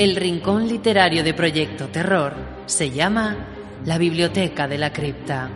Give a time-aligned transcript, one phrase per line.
[0.00, 2.32] El rincón literario de Proyecto Terror
[2.64, 3.36] se llama
[3.84, 5.50] La Biblioteca de la Cripta.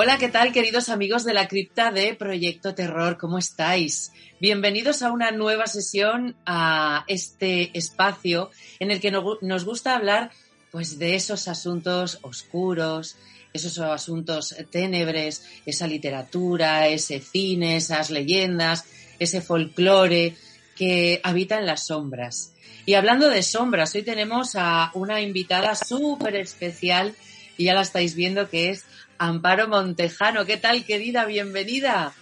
[0.00, 3.18] Hola, ¿qué tal, queridos amigos de la cripta de Proyecto Terror?
[3.18, 4.12] ¿Cómo estáis?
[4.40, 10.30] Bienvenidos a una nueva sesión a este espacio en el que nos gusta hablar
[10.70, 13.16] pues de esos asuntos oscuros,
[13.52, 18.84] esos asuntos ténebres, esa literatura, ese cine, esas leyendas,
[19.18, 20.36] ese folclore
[20.76, 22.54] que habita en las sombras.
[22.86, 27.16] Y hablando de sombras, hoy tenemos a una invitada súper especial
[27.56, 28.84] y ya la estáis viendo que es
[29.18, 30.44] Amparo Montejano.
[30.44, 31.24] ¿Qué tal, querida?
[31.24, 32.12] Bienvenida.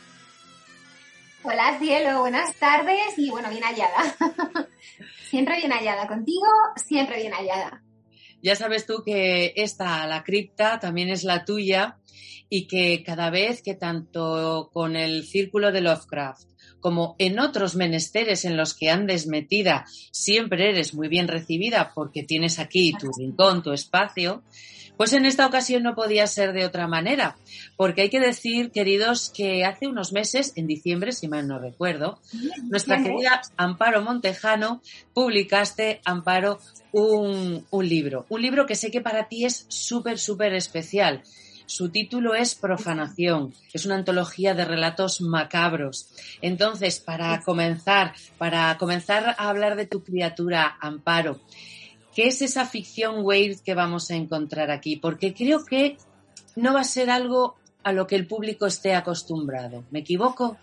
[1.42, 2.20] Hola, cielo.
[2.20, 4.16] Buenas tardes y bueno, bien hallada.
[5.28, 6.08] siempre bien hallada.
[6.08, 7.83] Contigo, siempre bien hallada.
[8.42, 11.98] Ya sabes tú que esta, la cripta, también es la tuya
[12.48, 16.48] y que cada vez que tanto con el círculo de Lovecraft
[16.87, 22.23] como en otros menesteres en los que andes metida, siempre eres muy bien recibida porque
[22.23, 24.45] tienes aquí tu rincón, tu espacio.
[24.97, 27.39] Pues en esta ocasión no podía ser de otra manera,
[27.77, 32.20] porque hay que decir, queridos, que hace unos meses, en diciembre, si mal no recuerdo,
[32.70, 34.81] nuestra querida Amparo Montejano
[35.12, 36.61] publicaste, Amparo,
[36.93, 38.27] un, un libro.
[38.28, 41.25] Un libro que sé que para ti es súper, súper especial.
[41.67, 46.09] Su título es Profanación, es una antología de relatos macabros.
[46.41, 51.41] Entonces, para comenzar, para comenzar a hablar de tu criatura, Amparo,
[52.17, 54.97] ¿Qué es esa ficción wave que vamos a encontrar aquí?
[54.97, 55.98] Porque creo que
[56.55, 59.84] no va a ser algo a lo que el público esté acostumbrado.
[59.91, 60.56] ¿Me equivoco?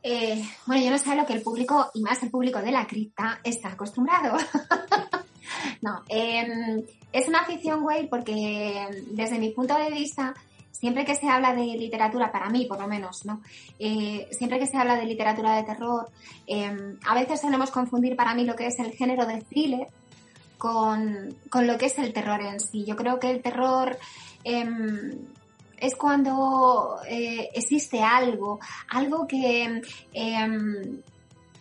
[0.00, 2.86] Eh, bueno, yo no sé lo que el público, y más el público de la
[2.86, 4.38] cripta, está acostumbrado.
[5.82, 6.82] no, em,
[7.12, 10.34] es una ficción wave porque desde mi punto de vista
[10.78, 13.42] siempre que se habla de literatura, para mí por lo menos, ¿no?
[13.78, 16.08] Eh, siempre que se habla de literatura de terror,
[16.46, 19.88] em, a veces solemos confundir para mí lo que es el género de thriller
[20.56, 22.84] con, lo que es el terror en sí.
[22.84, 23.98] Yo creo que el terror
[24.44, 25.26] em,
[25.78, 29.82] es cuando eh, existe algo, algo que
[30.12, 31.02] em,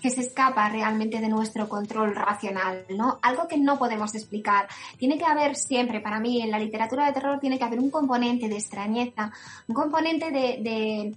[0.01, 3.19] que se escapa realmente de nuestro control racional, ¿no?
[3.21, 4.67] Algo que no podemos explicar.
[4.97, 7.89] Tiene que haber siempre, para mí, en la literatura de terror tiene que haber un
[7.89, 9.31] componente de extrañeza,
[9.67, 11.13] un componente de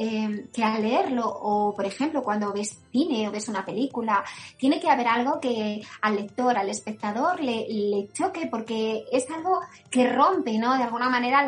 [0.00, 4.22] Em, que al leerlo o, por ejemplo, cuando ves cine o ves una película,
[4.56, 9.60] tiene que haber algo que al lector, al espectador le, le choque porque es algo
[9.90, 10.76] que rompe, ¿no?
[10.76, 11.44] De alguna manera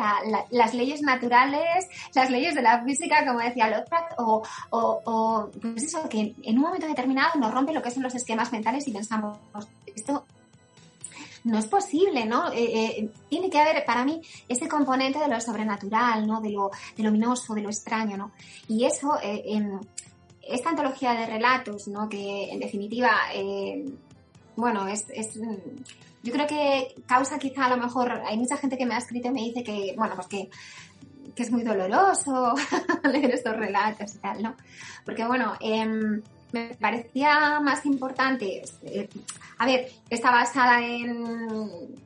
[0.49, 5.83] las leyes naturales, las leyes de la física, como decía Lovecraft, o, o, o, pues
[5.83, 8.91] eso, que en un momento determinado nos rompe lo que son los esquemas mentales y
[8.91, 9.37] pensamos,
[9.95, 10.25] esto
[11.43, 12.51] no es posible, ¿no?
[12.51, 16.41] Eh, eh, tiene que haber para mí ese componente de lo sobrenatural, ¿no?
[16.41, 18.31] De lo, de luminoso, de lo extraño, ¿no?
[18.67, 19.63] Y eso, eh,
[20.41, 22.07] esta antología de relatos, ¿no?
[22.09, 23.11] Que en definitiva,
[24.55, 25.39] bueno, es, es,
[26.23, 29.29] yo creo que causa quizá a lo mejor, hay mucha gente que me ha escrito
[29.29, 30.49] y me dice que, bueno, pues que
[31.35, 32.53] que es muy doloroso
[33.03, 34.55] leer estos relatos y tal, ¿no?
[35.05, 36.21] Porque bueno, em,
[36.51, 39.09] me parecía más importante, eh,
[39.57, 42.01] a ver, está basada en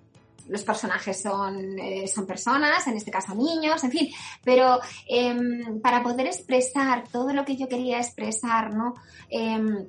[0.48, 4.10] los personajes son, eh, son personas, en este caso niños, en fin,
[4.44, 8.94] pero em, para poder expresar todo lo que yo quería expresar, ¿no?
[9.30, 9.88] Em,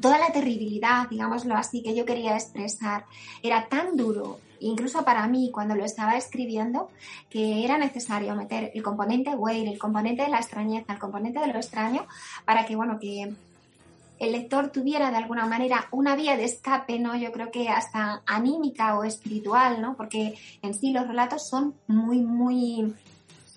[0.00, 3.04] toda la terribilidad, digámoslo así, que yo quería expresar,
[3.42, 6.88] era tan duro, incluso para mí cuando lo estaba escribiendo,
[7.28, 11.48] que era necesario meter el componente Wayne, el componente de la extrañeza, el componente de
[11.48, 12.06] lo extraño,
[12.44, 13.34] para que, bueno, que
[14.22, 17.16] el lector tuviera de alguna manera una vía de escape, ¿no?
[17.16, 19.96] Yo creo que hasta anímica o espiritual, ¿no?
[19.96, 22.94] Porque en sí los relatos son muy, muy,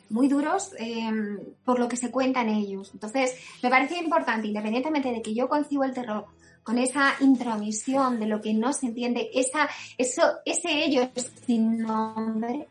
[0.09, 2.89] muy duros em, por lo que se cuenta en ellos.
[2.93, 6.25] Entonces, me parece importante, independientemente de que yo concibo el terror
[6.63, 9.69] con esa intromisión de lo que no se entiende, esa,
[9.99, 11.07] eso, ese ello
[11.45, 12.67] sin nombre,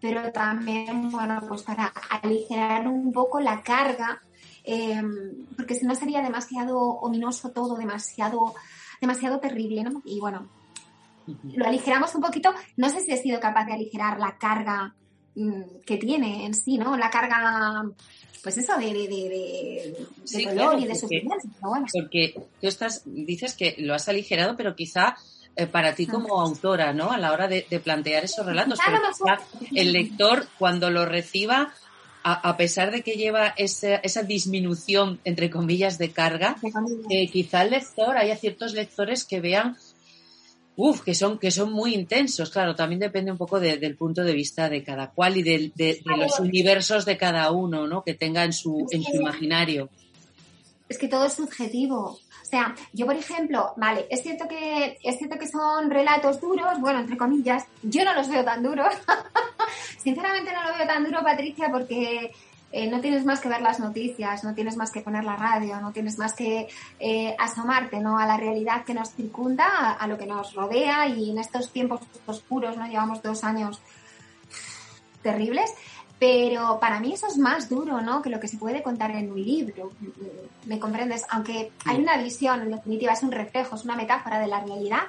[0.00, 1.92] pero también, bueno, pues para
[2.22, 4.22] aligerar un poco la carga
[4.64, 8.54] Em, porque si no sería demasiado ominoso todo, demasiado,
[9.00, 10.02] demasiado terrible, ¿no?
[10.06, 10.48] Y bueno,
[11.54, 12.52] lo aligeramos un poquito.
[12.76, 14.94] No sé si he sido capaz de aligerar la carga
[15.34, 16.96] mm, que tiene en sí, ¿no?
[16.96, 17.84] La carga,
[18.42, 21.46] pues eso, de, de, dolor y de sufrimiento.
[21.92, 25.16] Porque tú estás, dices que lo has aligerado, pero quizá
[25.56, 27.12] eh, para ti como autora, ¿no?
[27.12, 28.78] A la hora de, plantear esos relatos.
[29.74, 31.72] el lector, cuando lo reciba,
[32.26, 36.56] a, pesar de que lleva esa, esa, disminución, entre comillas, de carga,
[37.10, 39.76] eh, quizá el lector, haya ciertos lectores que vean
[40.76, 44.32] Uf, que son, que son muy intensos, claro, también depende un poco del punto de
[44.32, 48.02] vista de cada cual y de, de, los universos de cada uno, ¿no?
[48.02, 49.88] Que tenga en su, en su imaginario.
[50.88, 52.18] Es que todo es subjetivo.
[52.42, 56.80] O sea, yo por ejemplo, vale, es cierto que, es cierto que son relatos duros,
[56.80, 58.94] bueno, entre comillas, yo no los veo tan duros.
[59.98, 62.30] Sinceramente no lo veo tan duro, Patricia, porque
[62.76, 65.80] eh, no tienes más que ver las noticias, no tienes más que poner la radio,
[65.80, 66.66] no tienes más que
[66.98, 68.18] eh, asomarte ¿no?
[68.18, 72.00] a la realidad que nos circunda, a, lo que nos rodea y en estos tiempos
[72.26, 72.88] oscuros, ¿no?
[72.88, 73.80] llevamos dos años
[75.22, 75.72] terribles,
[76.18, 78.22] pero para mí eso es más duro ¿no?
[78.22, 79.92] que lo que se puede contar en un libro,
[80.66, 81.24] ¿me comprendes?
[81.30, 85.02] Aunque hay una visión, en definitiva es un reflejo, es una metáfora de la realidad,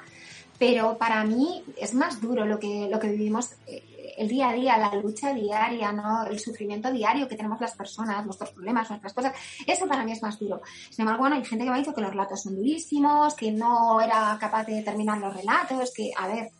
[0.58, 3.82] pero para mí es más duro lo que, lo que vivimos eh,
[4.16, 6.24] el día a día, la lucha diaria, ¿no?
[6.24, 9.34] El sufrimiento diario que tenemos las personas, nuestros problemas, nuestras cosas.
[9.66, 10.62] Eso para mí es más duro.
[10.90, 13.52] Sin embargo, bueno, hay gente que me ha dicho que los relatos son durísimos, que
[13.52, 16.50] no era capaz de terminar los relatos, que, a ver,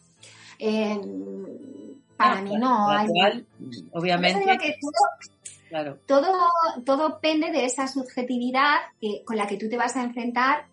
[2.16, 2.88] para mí no.
[2.88, 3.08] Hay...
[3.92, 4.44] obviamente.
[5.70, 6.32] todo, todo,
[6.84, 10.66] todo depende de esa subjetividad que, con la que tú te vas a enfrentar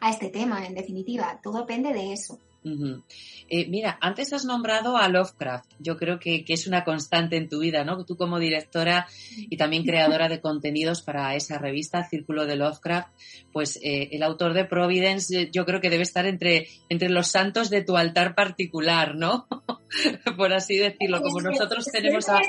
[0.00, 1.40] a este tema, en definitiva.
[1.42, 2.38] Todo depende de eso.
[2.66, 5.70] Eh, mira, antes has nombrado a Lovecraft.
[5.78, 8.04] Yo creo que, es una constante en tu vida, ¿no?
[8.06, 13.08] Tú como directora y también creadora de contenidos para esa revista, Círculo de Lovecraft,
[13.52, 17.28] pues eh, el autor de Providence eh, yo creo que debe estar entre, entre los
[17.28, 19.46] santos de tu altar particular, ¿no?
[20.36, 22.40] Por así decirlo, como nosotros tenemos a...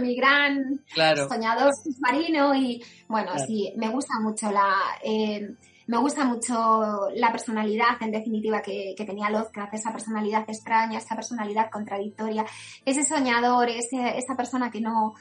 [0.00, 0.80] mi, gran
[1.28, 4.74] soñador submarino y bueno, sí, me gusta mucho la
[5.86, 11.14] me gusta mucho la personalidad, en definitiva, que, que tenía Lovecraft, esa personalidad extraña, esa
[11.14, 12.44] personalidad contradictoria,
[12.84, 15.14] ese soñador, ese, esa persona que no,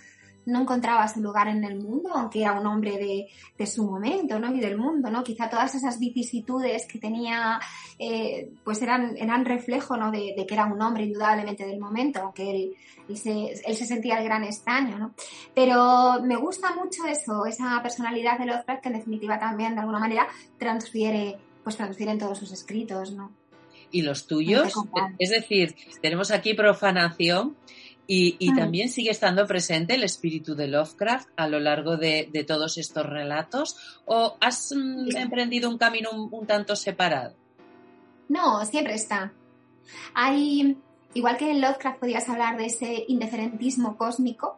[0.46, 3.28] no encontraba su lugar en el mundo, aunque era un hombre de,
[3.58, 4.54] de, su momento, ¿no?
[4.56, 5.24] Y del mundo, ¿no?
[5.24, 7.60] Quizá todas esas vicisitudes que tenía,
[8.00, 10.12] eh, pues eran, eran reflejo, ¿no?
[10.12, 12.76] De, de, que era un hombre indudablemente del momento, aunque él,
[13.10, 15.14] él, se, él se sentía el gran extraño, ¿no?
[15.54, 20.00] Pero me gusta mucho eso, esa personalidad de Lovecraft que en definitiva también, de alguna
[20.00, 20.28] manera,
[20.58, 23.32] transfiere, pues transfiere en todos sus escritos, ¿no?
[23.92, 24.74] ¿Y los tuyos?
[25.20, 27.56] Es decir, tenemos aquí profanación,
[28.08, 33.06] y, también sigue estando presente el espíritu de Lovecraft a lo largo de, todos estos
[33.06, 37.36] relatos o has mm, emprendido un camino un, tanto separado?
[38.30, 39.34] No, siempre está.
[40.14, 40.78] Hay,
[41.14, 44.58] igual que en Lovecraft podías hablar de ese indiferentismo cósmico,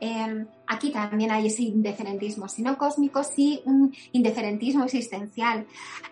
[0.00, 5.66] em, aquí también hay ese indiferentismo, si no cósmico, sí un indiferentismo existencial.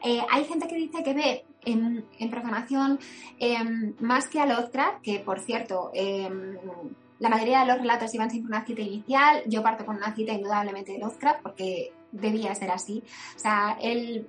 [0.04, 2.98] Eh, hay gente que dice que ve en, profanación,
[3.38, 6.56] em, más que a Lovecraft, que por cierto, em,
[7.18, 10.32] la mayoría de los relatos iban sin una cita inicial, yo parto con una cita
[10.32, 13.02] indudablemente de Lovecraft porque debía ser así.
[13.34, 14.28] O sea, él,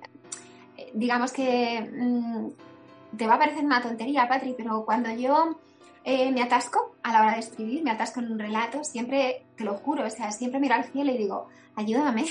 [0.94, 5.58] digamos que mm, te va a parecer una tontería, Patrick, pero cuando yo
[6.04, 9.64] eh, me atasco a la hora de escribir, me atasco en un relato, siempre, te
[9.64, 12.24] lo juro, o sea, siempre miro al cielo y digo, ayúdame.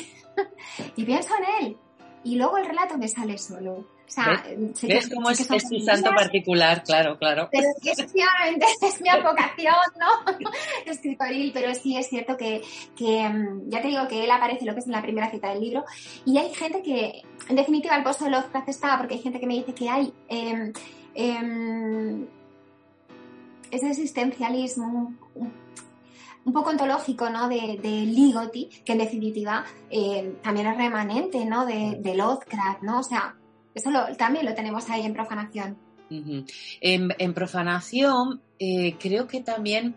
[0.95, 1.77] y pienso en él.
[2.23, 3.85] Y luego el relato me sale solo.
[4.07, 4.41] O sea,
[4.83, 6.81] ¿Ves, cómo es, es tu santo particular?
[6.83, 7.49] Claro, claro.
[7.51, 10.49] Pero que efectivamente es mi vocación, ¿no?
[10.85, 12.61] Escritoril, pero sí es cierto que,
[12.95, 15.49] que, mm, ya te digo que él aparece lo que es en la primera cita
[15.49, 15.83] del libro
[16.25, 19.47] y hay gente que, en definitiva, el post de Lovecraft está porque hay gente que
[19.47, 20.71] me dice que hay eh,
[21.13, 22.27] eh,
[23.71, 27.49] ese existencialismo un, poco ontológico, ¿no?
[27.49, 31.65] De, de, Ligotti, que en definitiva eh, también es remanente, ¿no?
[31.65, 32.99] De, de Lovecraft, ¿no?
[32.99, 33.35] O sea,
[33.77, 35.77] eso también lo tenemos ahí en profanación.
[36.09, 39.95] en, profanación, eh, creo que también,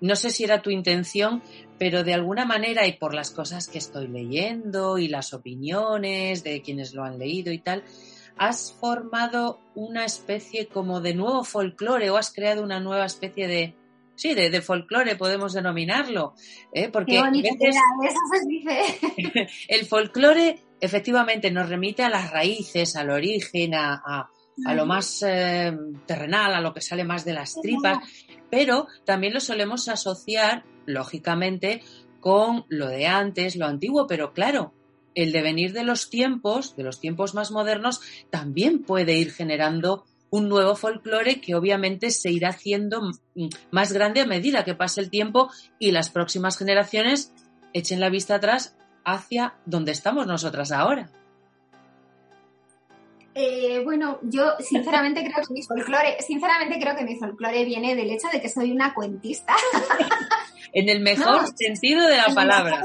[0.00, 1.42] no sé si era tu intención,
[1.78, 6.62] pero de alguna manera y por las cosas que estoy leyendo y las opiniones de
[6.62, 7.84] quienes lo han leído y tal,
[8.36, 13.74] has formado una especie como de nuevo folclore o has creado una nueva especie de,
[14.16, 16.34] sí, de, de folclore podemos denominarlo,
[16.72, 16.88] ¿eh?
[16.88, 17.18] porque
[19.68, 24.28] el folclore efectivamente nos remite a las raíces, al origen, a,
[24.74, 27.98] lo más eh, terrenal, a lo que sale más de las tripas,
[28.50, 31.82] pero también lo solemos asociar, lógicamente,
[32.20, 34.72] con lo de antes, lo antiguo, pero claro,
[35.14, 40.48] el devenir de los tiempos, de los tiempos más modernos, también puede ir generando un
[40.48, 43.10] nuevo folclore que obviamente se irá haciendo
[43.70, 47.32] más grande a medida que pase el tiempo y las próximas generaciones
[47.72, 51.10] echen la vista atrás hacia donde estamos nosotras ahora.
[53.38, 58.10] Eh, bueno, yo sinceramente creo que mi folclore, sinceramente creo que mi folclore viene del
[58.10, 59.54] hecho de que soy una cuentista.
[60.72, 62.84] en el mejor sentido de la palabra.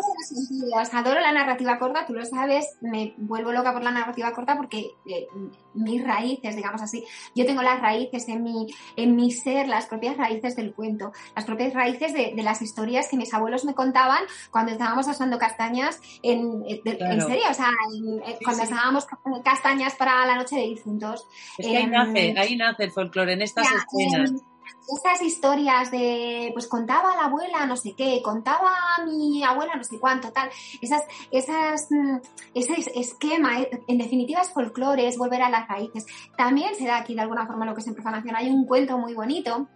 [0.94, 4.92] Adoro la narrativa corta, tú lo sabes, me vuelvo loca por la narrativa corta porque
[5.06, 5.28] eh,
[5.74, 7.04] mis raíces, digamos así,
[7.36, 11.46] yo tengo las raíces en mi, en mi ser, las propias raíces del cuento, las
[11.46, 16.64] propias raíces de, las historias que mis abuelos me contaban cuando estábamos asando castañas, en,
[16.66, 17.72] en serio, o sea,
[18.44, 19.06] cuando estábamos
[19.44, 21.28] castañas para la noche de difuntos.
[21.58, 24.44] Es que ahí, em, nace, ahí nace el folclore, en estas escenas
[24.88, 28.72] estas historias de, pues contaba la abuela no sé qué, contaba
[29.06, 30.50] mi abuela no sé cuánto, tal,
[30.82, 32.18] esas, esas, mm,
[32.54, 36.06] ese esquema, en definitiva es folclore, es volver a las raíces.
[36.38, 38.36] También se da aquí de alguna forma lo que es en profanación.
[38.36, 39.68] Hay un cuento muy bonito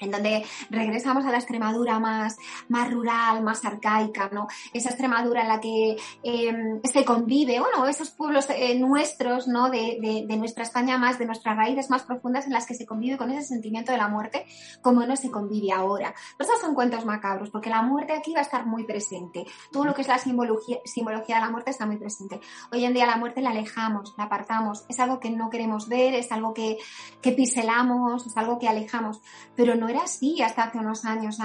[0.00, 2.36] en donde regresamos a la Extremadura más,
[2.68, 4.48] más rural, más arcaica, ¿no?
[4.72, 9.70] Esa Extremadura en la que em, se convive, bueno, esos pueblos eh, nuestros, ¿no?
[9.70, 13.18] De, de, nuestra España más, de nuestras raíces más profundas en las que se convive
[13.18, 14.46] con ese sentimiento de la muerte,
[14.80, 16.14] como no se convive ahora.
[16.38, 19.44] Pero esos son cuentos macabros, porque la muerte aquí va a estar muy presente.
[19.70, 22.40] Todo lo que es la simbología, simbología de la muerte está muy presente.
[22.72, 26.14] Hoy en día la muerte la alejamos, la apartamos, es algo que no queremos ver,
[26.14, 26.78] es algo que,
[27.20, 29.20] que piselamos, es algo que alejamos,
[29.54, 31.38] pero no era así hasta hace unos años.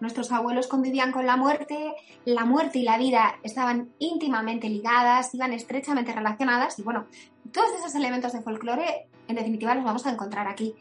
[0.00, 5.52] nuestros abuelos convivían con la muerte, la muerte y la vida estaban íntimamente ligadas, iban
[5.52, 7.06] estrechamente relacionadas y bueno,
[7.52, 10.74] todos esos elementos de folclore en definitiva los vamos a encontrar aquí.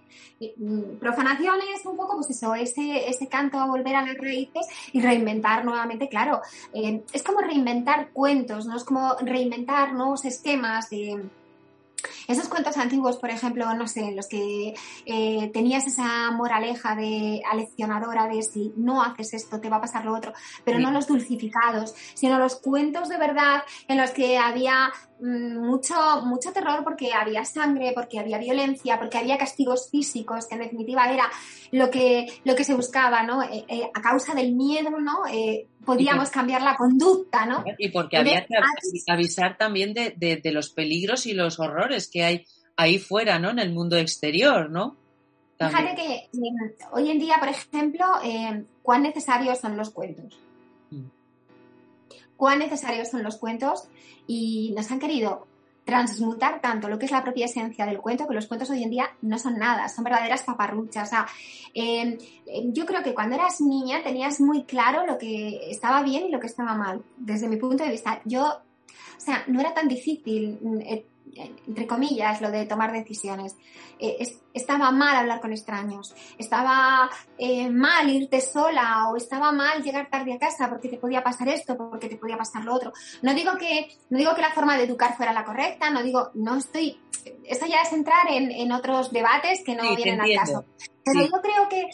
[0.58, 4.66] Mm, profanación es un poco, pues eso, ese, ese canto a volver a las raíces
[4.94, 6.42] y reinventar nuevamente, claro,
[6.74, 8.78] eh, es como reinventar cuentos, ¿no?
[8.78, 11.26] Es como reinventar nuevos esquemas de
[12.28, 14.74] esos cuentos antiguos, por ejemplo, no sé, en los que
[15.06, 20.06] eh, tenías esa moraleja de aleccionadora de si no haces esto te va a pasar
[20.06, 24.92] lo otro, pero no los dulcificados, sino los cuentos de verdad en los que había
[25.20, 30.56] mm, mucho, mucho terror porque había sangre, porque había violencia, porque había castigos físicos, que
[30.56, 31.30] en definitiva era
[31.72, 33.44] lo que, lo que se buscaba, ¿no?
[33.44, 35.24] Eh, eh, a causa del miedo, ¿no?
[35.88, 37.64] Podíamos cambiar la conducta, ¿no?
[37.78, 38.56] Y porque había que
[39.08, 43.52] avisar también de, los peligros y los horrores que hay ahí fuera, ¿no?
[43.52, 44.98] En el mundo exterior, ¿no?
[45.58, 50.38] Fíjate que eh, hoy en día, por ejemplo, eh, ¿cuán necesarios son los cuentos?
[50.92, 51.06] Mm.
[52.36, 53.86] ¿Cuán necesarios son los cuentos?
[54.28, 55.48] Y nos han querido
[55.88, 58.90] transmutar tanto lo que es la propia esencia del cuento, que los cuentos hoy en
[58.90, 61.08] día no son nada, son verdaderas paparruchas.
[61.08, 61.28] O sea,
[61.74, 66.26] em, em, yo creo que cuando eras niña tenías muy claro lo que estaba bien
[66.26, 68.20] y lo que estaba mal, desde mi punto de vista.
[68.26, 70.60] Yo, o sea, no era tan difícil.
[70.62, 73.56] Mm, eh, entre comillas, lo de tomar decisiones.
[74.00, 74.18] Eh,
[74.54, 80.34] estaba mal hablar con extraños, estaba eh, mal irte sola o estaba mal llegar tarde
[80.34, 82.94] a casa porque te podía pasar esto, porque te podía pasar lo otro.
[83.22, 86.32] No digo que, no digo que la forma de educar fuera la correcta, no digo,
[86.36, 87.00] no estoy,
[87.44, 90.66] eso ya es entrar en, otros debates que no vienen al caso.
[91.04, 91.90] Pero yo creo que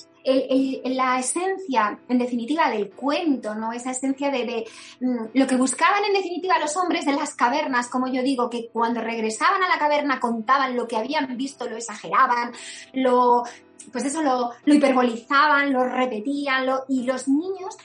[0.85, 3.73] la esencia, en definitiva, del cuento, ¿no?
[3.73, 4.65] Esa esencia de,
[4.99, 8.69] mm, lo que buscaban, en definitiva, los hombres de las cavernas, como yo digo, que
[8.71, 9.22] cuando regresaban
[9.63, 12.51] a la caverna contaban lo que habían visto, lo exageraban,
[12.93, 13.43] lo,
[13.91, 17.77] pues eso, lo, hiperbolizaban, lo repetían, y los niños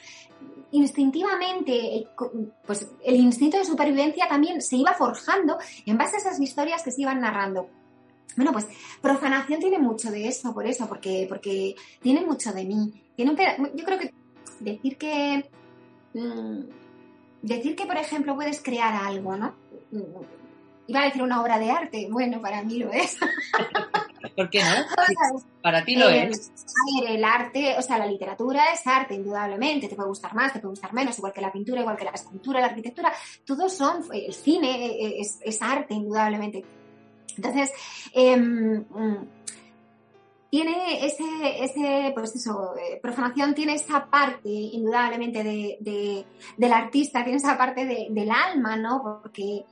[0.71, 2.07] instintivamente,
[2.67, 6.91] pues el instinto de supervivencia también se iba forjando en base a esas historias que
[6.91, 7.69] se iban narrando.
[8.37, 8.69] Bueno, pues
[9.01, 12.93] profanación tiene mucho de eso, por eso, porque, porque tiene mucho de mí.
[13.17, 13.35] Tiene
[13.75, 14.13] yo creo que
[14.61, 15.51] decir que.
[16.15, 16.61] Mm,
[17.43, 19.55] decir que, por ejemplo, puedes crear algo, ¿no?
[20.89, 22.09] Iba a decir una obra de arte.
[22.11, 23.19] Bueno, para mí lo es.
[24.37, 25.43] ¿Por qué no?
[25.63, 26.51] para ti lo eh, es.
[26.51, 29.87] A ver, el arte, o sea, la literatura es arte, indudablemente.
[29.87, 32.13] Te puede gustar más, te puede gustar menos, igual que la pintura, igual que la
[32.13, 33.13] escultura, la arquitectura.
[33.45, 36.65] Todos son, el cine eh, es, es arte, indudablemente.
[37.37, 37.71] Entonces,
[38.15, 39.29] em, mm,
[40.51, 41.25] tiene ese,
[41.63, 46.25] ese, pues eso, eh, profanación tiene esa parte, indudablemente, de,
[46.57, 49.03] del artista, tiene esa parte del alma, ¿no?
[49.03, 49.67] Porque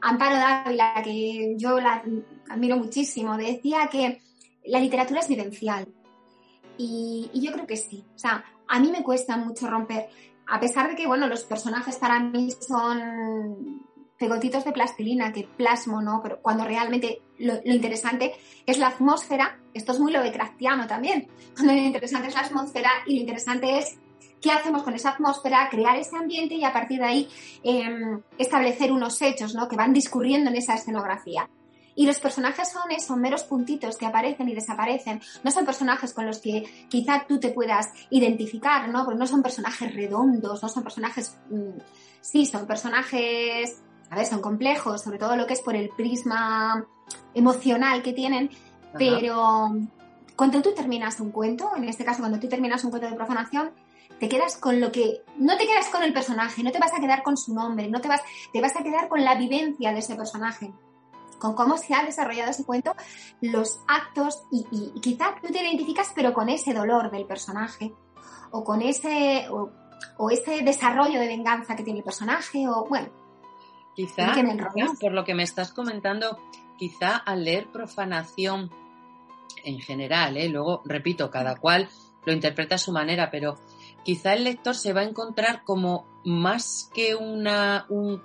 [0.00, 2.02] Amparo Dávila, que yo la
[2.48, 4.20] admiro muchísimo, decía que
[4.64, 5.88] la literatura es vivencial.
[6.76, 8.04] Y, yo creo que sí.
[8.14, 10.08] O sea, a mí me cuesta mucho romper,
[10.46, 13.84] a pesar de que, bueno, los personajes para mí son
[14.16, 16.20] pegotitos de plastilina que plasmo, ¿no?
[16.22, 18.34] Pero cuando realmente lo, interesante
[18.66, 23.16] es la atmósfera, esto es muy Lovecraftiano también, cuando lo interesante es la atmósfera y
[23.16, 23.98] lo interesante es
[24.40, 27.28] qué hacemos con esa atmósfera, crear ese ambiente y a partir de ahí
[27.62, 29.68] em, establecer unos hechos, ¿no?
[29.68, 31.48] Que van discurriendo en esa escenografía.
[31.94, 35.20] Y los personajes son esos meros puntitos que aparecen y desaparecen.
[35.42, 39.04] No son personajes con los que quizá tú te puedas identificar, ¿no?
[39.04, 41.36] Porque no son personajes redondos, no son personajes...
[41.50, 41.80] Mm,
[42.20, 46.86] sí, son personajes a ver, son complejos, sobre todo lo que es por el prisma
[47.34, 48.50] emocional que tienen,
[48.96, 49.70] pero
[50.36, 53.70] cuando tú terminas un cuento, en este caso cuando tú terminas un cuento de profanación,
[54.18, 57.00] te quedas con lo que, no te quedas con el personaje, no te vas a
[57.00, 58.22] quedar con su nombre, no te vas,
[58.52, 60.72] te vas a quedar con la vivencia de ese personaje,
[61.38, 62.94] con cómo se ha desarrollado ese cuento,
[63.40, 67.94] los actos y, y, quizá tú te identificas pero con ese dolor del personaje
[68.50, 73.08] o con ese, o, ese desarrollo de venganza que tiene el personaje o bueno.
[73.94, 74.32] Quizá,
[75.00, 76.38] por lo que me estás comentando,
[76.76, 78.70] quizá al leer profanación
[79.64, 80.48] en general, ¿eh?
[80.48, 81.88] luego repito, cada cual
[82.24, 83.56] lo interpreta a su manera, pero
[84.08, 88.22] quizá el lector se va a encontrar como más que una, un,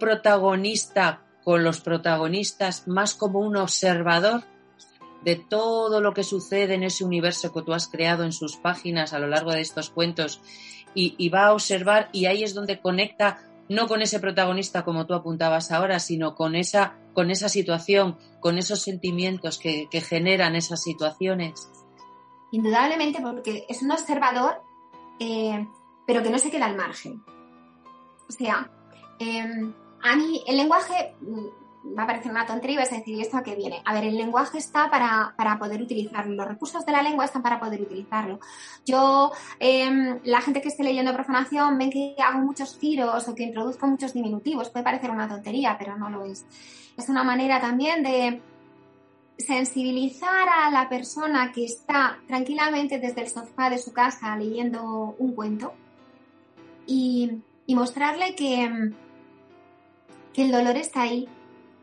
[0.00, 4.42] protagonista con los protagonistas, más como un observador
[5.22, 9.12] de todo lo que sucede en ese universo que tú has creado en sus páginas
[9.12, 10.40] a lo largo de estos cuentos
[10.96, 15.14] y, va a observar y ahí es donde conecta no con ese protagonista como tú
[15.14, 21.70] apuntabas ahora, sino con esa, con esa situación, con esos sentimientos que generan esas situaciones.
[22.50, 24.73] Indudablemente porque es un observador
[25.18, 25.66] eh,
[26.06, 27.22] pero que no se queda al margen.
[28.28, 28.70] O sea,
[29.18, 33.36] em, a mí el lenguaje mm, va a parecer una tontería a decir, ¿y esto
[33.36, 33.82] a qué viene?
[33.84, 37.60] A ver, el lenguaje está para, poder utilizarlo, los recursos de la lengua están para
[37.60, 38.40] poder utilizarlo.
[38.86, 43.44] Yo, em, la gente que esté leyendo profanación, ven que hago muchos giros o que
[43.44, 46.46] introduzco muchos diminutivos, puede parecer una tontería, pero no lo es.
[46.96, 48.40] Es una manera también de,
[49.38, 55.34] sensibilizar a la persona que está tranquilamente desde el sofá de su casa leyendo un
[55.34, 55.72] cuento
[56.86, 58.92] y, mostrarle que,
[60.32, 61.26] que el dolor está ahí,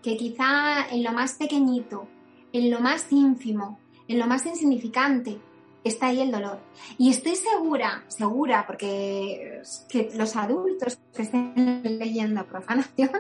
[0.02, 2.08] que quizá en lo más pequeñito,
[2.54, 5.40] en lo más ínfimo, en lo más insignificante,
[5.84, 6.60] está ahí el dolor.
[6.98, 13.12] Y estoy segura, segura, porque que los adultos que estén leyendo profanación,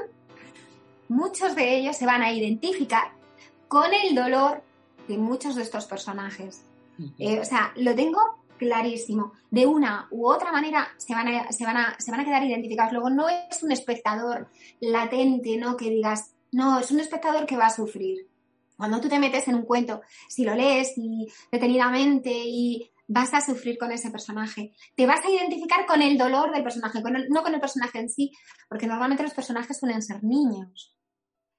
[1.09, 3.20] muchos de ellos se van a identificar
[3.71, 4.61] con el dolor
[5.07, 6.65] de muchos de estos personajes.
[7.17, 8.19] Eh, o sea, lo tengo
[8.57, 9.31] clarísimo.
[9.49, 12.43] De una u otra manera se van, a, se, van a, se van a quedar
[12.43, 12.91] identificados.
[12.91, 14.49] Luego no es un espectador
[14.81, 15.77] latente, ¿no?
[15.77, 18.27] Que digas, no, es un espectador que va a sufrir.
[18.75, 23.39] Cuando tú te metes en un cuento, si lo lees y detenidamente y vas a
[23.39, 24.73] sufrir con ese personaje.
[24.97, 28.33] Te vas a identificar con el dolor del personaje, no con el personaje en sí,
[28.67, 30.93] porque normalmente los personajes suelen ser niños.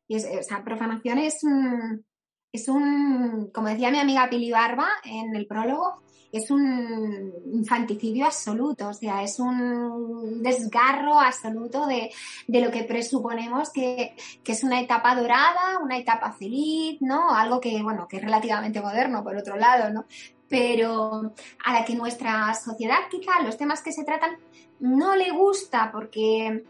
[0.09, 2.05] Y es, o sea, profanación es un,
[2.53, 8.89] es un, como decía mi amiga Pili Barba en el prólogo, es un infanticidio absoluto,
[8.89, 12.11] o sea, es un desgarro absoluto de,
[12.47, 17.35] de lo que presuponemos que, que, es una etapa dorada, una etapa feliz, ¿no?
[17.35, 20.07] Algo que, bueno, que es relativamente moderno, por otro lado, ¿no?
[20.49, 21.35] Pero
[21.65, 24.37] a la que nuestra sociedad, quizá, los temas que se tratan,
[24.81, 26.65] no le gusta porque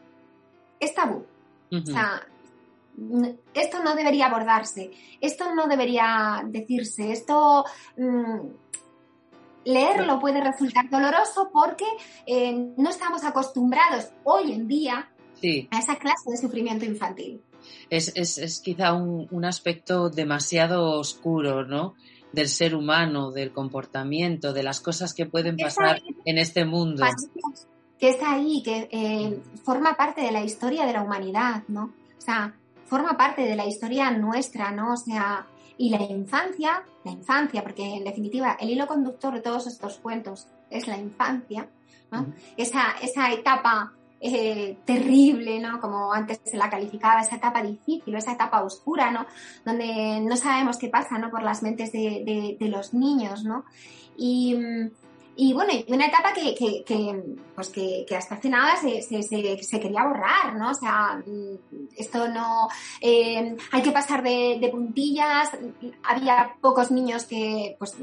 [0.81, 1.25] es tabú.
[1.71, 2.21] O sea,
[3.55, 7.65] esto no debería abordarse, esto no debería decirse, esto
[7.97, 8.41] mm,
[9.65, 11.87] leerlo puede resultar doloroso porque
[12.27, 15.11] eh, no estamos acostumbrados hoy en día
[15.71, 17.43] a esa clase de sufrimiento infantil.
[17.91, 21.95] Es, es, quizá un, aspecto demasiado oscuro, ¿no?
[22.33, 27.05] Del ser humano, del comportamiento, de las cosas que pueden pasar en este mundo.
[27.99, 31.93] Que es ahí, que eh, forma parte de la historia de la humanidad, ¿no?
[32.19, 32.55] O sea,
[32.93, 34.93] forma parte de la historia nuestra, ¿no?
[34.93, 35.47] O sea,
[35.79, 40.47] y la infancia, la infancia, porque en definitiva el hilo conductor de todos estos cuentos
[40.69, 41.71] es la infancia,
[42.11, 42.27] ¿no?
[42.59, 45.81] esa, esa etapa eh, terrible, ¿no?
[45.81, 49.25] Como antes se la calificaba, esa etapa difícil, esa etapa oscura, ¿no?
[49.65, 51.31] Donde no sabemos qué pasa, ¿no?
[51.31, 53.65] Por las mentes de, de, de los niños, ¿no?
[54.19, 54.91] Y, mm,
[55.37, 56.85] y bueno, una etapa que,
[57.55, 60.71] pues que, hasta hace nada se, se, quería borrar, ¿no?
[60.71, 62.69] O sea, mm, esto no...
[63.01, 65.51] Eh, hay que pasar de, de, puntillas.
[66.05, 67.97] Había pocos niños que, pues,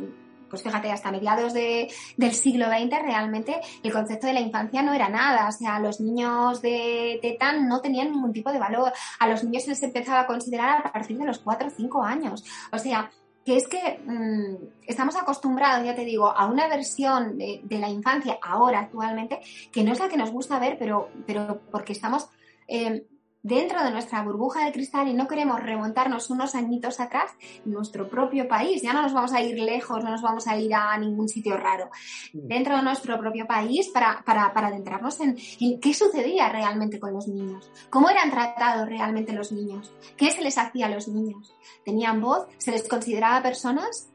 [0.49, 4.93] pues fíjate, hasta mediados de, del siglo XX realmente el concepto de la infancia no
[4.93, 5.47] era nada.
[5.47, 8.91] O sea, los niños de Tetan no tenían ningún tipo de valor.
[9.19, 12.03] A los niños se les empezaba a considerar a partir de los 4 o 5
[12.03, 12.43] años.
[12.71, 13.11] O sea,
[13.49, 18.37] que es que mm, estamos acostumbrados, ya te digo, a una versión de, la infancia
[18.43, 19.39] ahora actualmente
[19.71, 22.29] que no es la que nos gusta ver, pero, pero porque estamos
[22.67, 23.07] eh,
[23.41, 27.31] dentro de nuestra burbuja de cristal y no queremos remontarnos unos añitos atrás
[27.65, 28.81] en nuestro propio país.
[28.81, 31.57] Ya no nos vamos a ir lejos, no nos vamos a ir a ningún sitio
[31.57, 31.89] raro.
[32.33, 35.37] Dentro de nuestro propio país para, para, para adentrarnos en,
[35.79, 40.57] qué sucedía realmente con los niños, cómo eran tratados realmente los niños, qué se les
[40.57, 41.53] hacía a los niños.
[41.85, 42.47] ¿Tenían voz?
[42.57, 44.09] ¿Se les consideraba personas?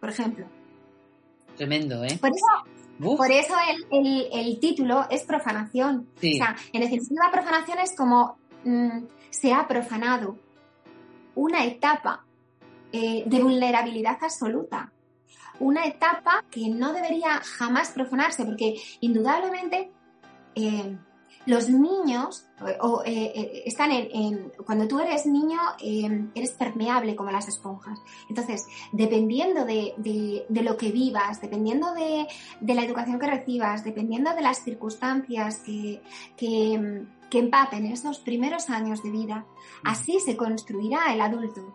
[0.00, 0.46] Por ejemplo.
[1.56, 2.16] Tremendo, ¿eh?
[2.18, 2.46] Por eso,
[3.02, 3.54] por eso
[3.90, 6.08] el, título es profanación.
[6.16, 10.36] O sea, en definitiva, profanación es como mm, se ha profanado.
[11.34, 12.24] una etapa
[12.92, 14.92] eh, de vulnerabilidad absoluta.
[15.60, 19.90] Una etapa que no debería jamás profanarse, porque indudablemente
[20.54, 20.96] eh,
[21.46, 22.46] los niños
[22.80, 27.98] o, eh, eh, están en, cuando tú eres niño em, eres permeable como las esponjas.
[28.28, 32.26] Entonces dependiendo de, lo que vivas dependiendo de,
[32.60, 36.02] la educación que recibas dependiendo de las circunstancias que,
[36.36, 39.46] que, que empapen esos primeros años de vida
[39.82, 41.74] así se construirá el adulto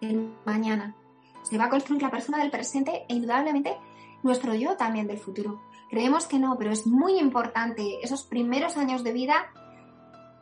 [0.00, 0.94] el mañana.
[1.42, 3.76] Se va a construir la persona del presente e indudablemente
[4.22, 5.60] nuestro yo también del futuro
[5.90, 9.52] Creemos que no, pero es muy importante esos primeros años de vida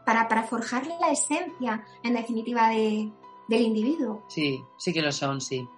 [0.04, 3.10] para, para forjarle la esencia, en definitiva, de,
[3.48, 4.24] del individuo.
[4.28, 5.68] Sí, sí que lo son, sí.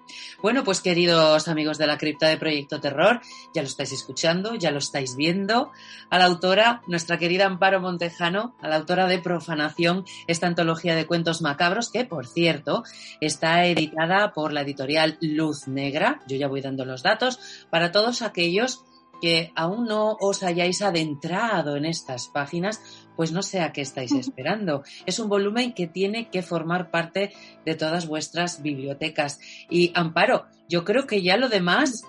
[0.41, 3.21] Bueno, pues queridos amigos de la cripta de Proyecto Terror,
[3.55, 5.71] ya lo estáis escuchando, ya lo estáis viendo.
[6.09, 11.07] A la autora, nuestra querida Amparo Montejano, a la autora de Profanación, esta antología de
[11.07, 12.85] cuentos macabros, que por cierto
[13.21, 16.23] está editada por la editorial Luz Negra.
[16.27, 17.39] Yo ya voy dando los datos
[17.71, 18.85] para todos aquellos
[19.21, 22.81] que aún no os hayáis adentrado en estas páginas,
[23.17, 24.83] pues no sé a qué estáis esperando.
[25.07, 27.33] Es un volumen que tiene que formar parte
[27.65, 29.41] de todas vuestras bibliotecas.
[29.69, 32.05] Y Amparo, yo creo que ya lo demás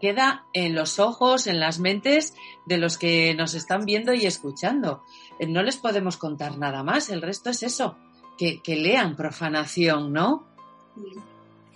[0.00, 2.34] queda en los ojos, en las mentes
[2.66, 5.02] de los que nos están viendo y escuchando.
[5.38, 7.96] Eh, no les podemos contar nada más, el resto es eso,
[8.38, 10.46] que, que lean profanación, ¿no?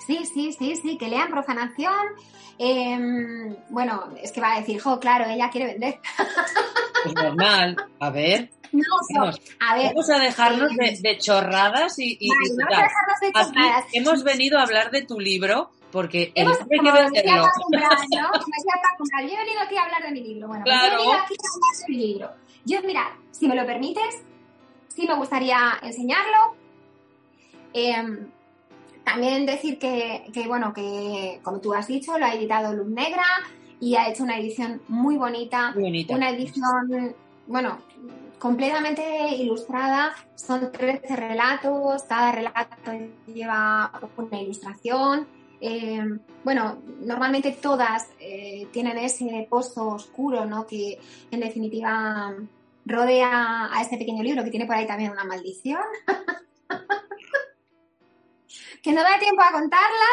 [0.07, 2.07] Sí, sí, sí, sí, que lean profanación.
[2.59, 6.01] Em, bueno, es que va a decir, jo, claro, ella quiere vender.
[7.05, 8.51] Es normal, a ver.
[8.75, 8.83] No,
[9.15, 9.87] vamos, a ver.
[9.95, 13.85] Vamos a dejarnos de, chorradas y, y, dejarnos de chorradas.
[13.93, 17.37] hemos venido a hablar de tu libro porque hemos, el que venderlo.
[17.37, 17.49] ¿no?
[17.71, 20.49] Yo he venido aquí a hablar de mi libro.
[20.49, 22.31] Bueno, pues yo he venido aquí a hablar de mi libro.
[22.65, 24.25] Yo, mira, si me lo permites,
[24.89, 26.57] sí me gustaría enseñarlo.
[27.73, 28.27] Eh,
[29.05, 33.25] también decir que, bueno, que como tú has dicho, lo ha editado Luz Negra
[33.81, 35.75] y ha hecho una edición muy bonita.
[35.77, 37.15] Una edición,
[37.47, 37.79] bueno,
[38.39, 40.15] completamente ilustrada.
[40.35, 42.77] Son 13 relatos, cada relato
[43.27, 45.27] lleva una ilustración.
[45.61, 46.03] Eh,
[46.43, 50.67] bueno, normalmente todas eh, tienen ese pozo oscuro, ¿no?
[50.67, 50.99] Que
[51.31, 52.35] en definitiva
[52.87, 55.81] rodea a este pequeño libro que tiene por ahí también una maldición.
[58.85, 60.11] que no da tiempo a contarla.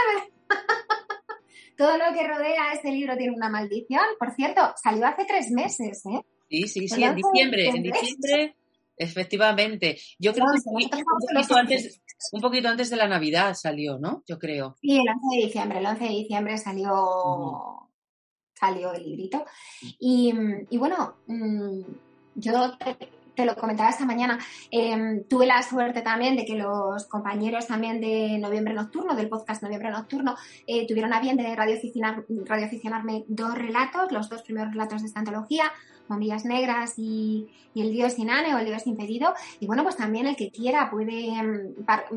[1.78, 4.04] Todo lo que rodea este libro tiene una maldición.
[4.18, 6.22] Por cierto, salió hace tres meses, ¿eh?
[6.50, 8.56] Sí, sí, sí, en diciembre, en diciembre,
[8.98, 9.98] efectivamente.
[10.20, 10.60] Yo creo que
[12.34, 14.24] un poquito, antes, de la Navidad salió, ¿no?
[14.28, 14.76] Yo creo.
[14.82, 17.90] Sí, el 11 de diciembre, el 11 de diciembre salió,
[18.54, 19.46] salió el librito.
[20.00, 20.34] Y,
[20.70, 21.82] y bueno, mm,
[22.36, 22.98] yo te
[23.38, 24.39] lo comentaba esta mañana,
[24.70, 29.63] em, tuve la suerte también de que los compañeros también de Noviembre Nocturno, del podcast
[29.63, 30.36] Noviembre Nocturno,
[30.67, 35.72] eh, tuvieron a bien de radioaficionarme dos relatos, los dos primeros relatos de esta antología,
[36.08, 39.34] Bombillas Negras y, El Dios Inane o El Dios Impedido.
[39.60, 41.74] Y bueno, pues también el que quiera puede, em,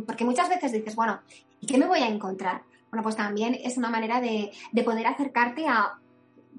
[0.07, 1.20] porque muchas veces dices, bueno,
[1.61, 2.62] ¿y qué me voy a encontrar?
[2.90, 5.94] Bueno, pues también es una manera de, de poder acercarte a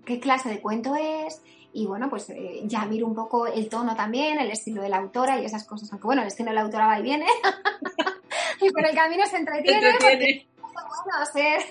[0.05, 1.41] qué clase de cuento es,
[1.75, 4.95] y bueno, pues eh, ya miro un poco el tono también, el estilo de la
[4.97, 7.25] autora y esas cosas, aunque bueno, el estilo de la autora va y viene
[8.61, 9.91] y por el camino se entretiene.
[9.91, 11.61] Porque, bueno, ser,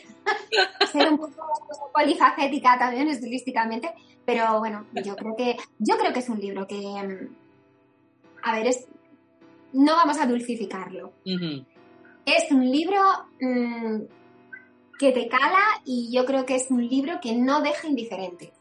[0.92, 3.94] ser un poco polifacética también estilísticamente,
[4.26, 7.34] pero bueno, yo creo que yo creo que es un libro que mm,
[8.42, 8.86] a ver, es
[9.72, 11.14] no vamos a dulcificarlo.
[12.26, 13.00] Es un libro
[13.40, 14.02] mm,
[14.98, 18.52] que te cala y yo creo que es un libro que no deja indiferente.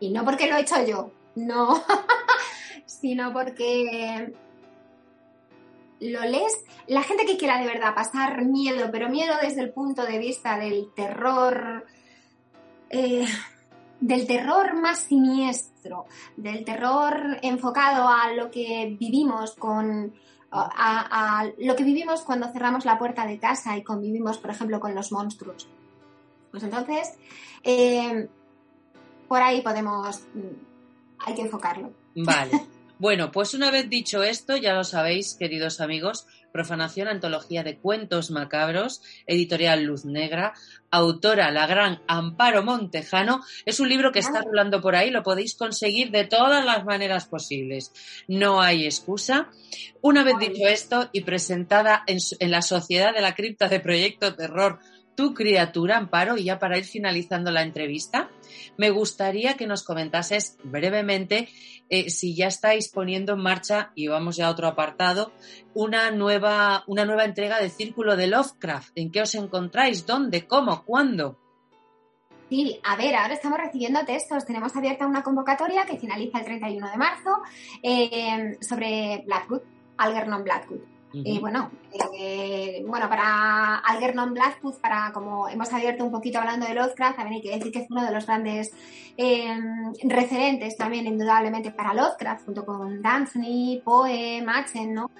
[0.00, 1.82] Y no porque lo he hecho yo, no,
[2.86, 4.32] sino porque
[6.00, 10.04] lo lees, la gente que quiera de verdad pasar miedo, pero miedo desde el punto
[10.04, 11.86] de vista del terror,
[12.88, 13.26] eh,
[14.00, 20.14] del terror más siniestro, del terror enfocado a lo que vivimos con,
[20.50, 24.94] a, lo que vivimos cuando cerramos la puerta de casa y convivimos, por ejemplo, con
[24.94, 25.68] los monstruos.
[26.50, 27.14] Pues entonces,
[27.62, 28.28] eh,
[29.30, 31.92] por ahí podemos, mm, hay que enfocarlo.
[32.16, 32.50] Vale.
[33.00, 38.30] Bueno, pues una vez dicho esto, ya lo sabéis, queridos amigos, Profanación, antología de cuentos
[38.30, 40.52] macabros, editorial Luz Negra,
[40.90, 43.40] autora la gran Amparo Montejano.
[43.64, 47.24] Es un libro que está hablando por ahí, lo podéis conseguir de todas las maneras
[47.24, 47.92] posibles.
[48.28, 49.48] No hay excusa.
[50.02, 54.34] Una vez dicho esto y presentada en, en la Sociedad de la Cripta de Proyecto
[54.34, 54.78] Terror
[55.20, 58.30] tu criatura, Amparo, y ya para ir finalizando la entrevista,
[58.78, 61.50] me gustaría que nos comentases brevemente
[61.90, 65.30] eh, si ya estáis poniendo en marcha, y vamos ya a otro apartado,
[65.74, 68.92] una nueva, una nueva entrega de Círculo de Lovecraft.
[68.94, 70.06] ¿En qué os encontráis?
[70.06, 70.46] ¿Dónde?
[70.46, 70.86] ¿Cómo?
[70.86, 71.38] ¿Cuándo?
[72.48, 74.46] Sí, a ver, ahora estamos recibiendo textos.
[74.46, 77.42] Tenemos abierta una convocatoria que finaliza el 31 de marzo
[77.82, 79.60] eh, sobre Blackwood,
[79.98, 80.99] Algernon Blackwood.
[81.12, 81.70] Y bueno,
[82.16, 87.36] eh, bueno, para Algernon Blackwood, para como hemos abierto un poquito hablando de Lovecraft, también
[87.36, 88.70] hay que decir que es uno de los grandes
[89.16, 89.58] eh,
[90.04, 95.10] referentes también, indudablemente, para Lovecraft, junto con Dunsany, Poe, Machen, ¿no?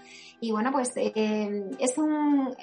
[0.41, 2.55] Y bueno, pues es un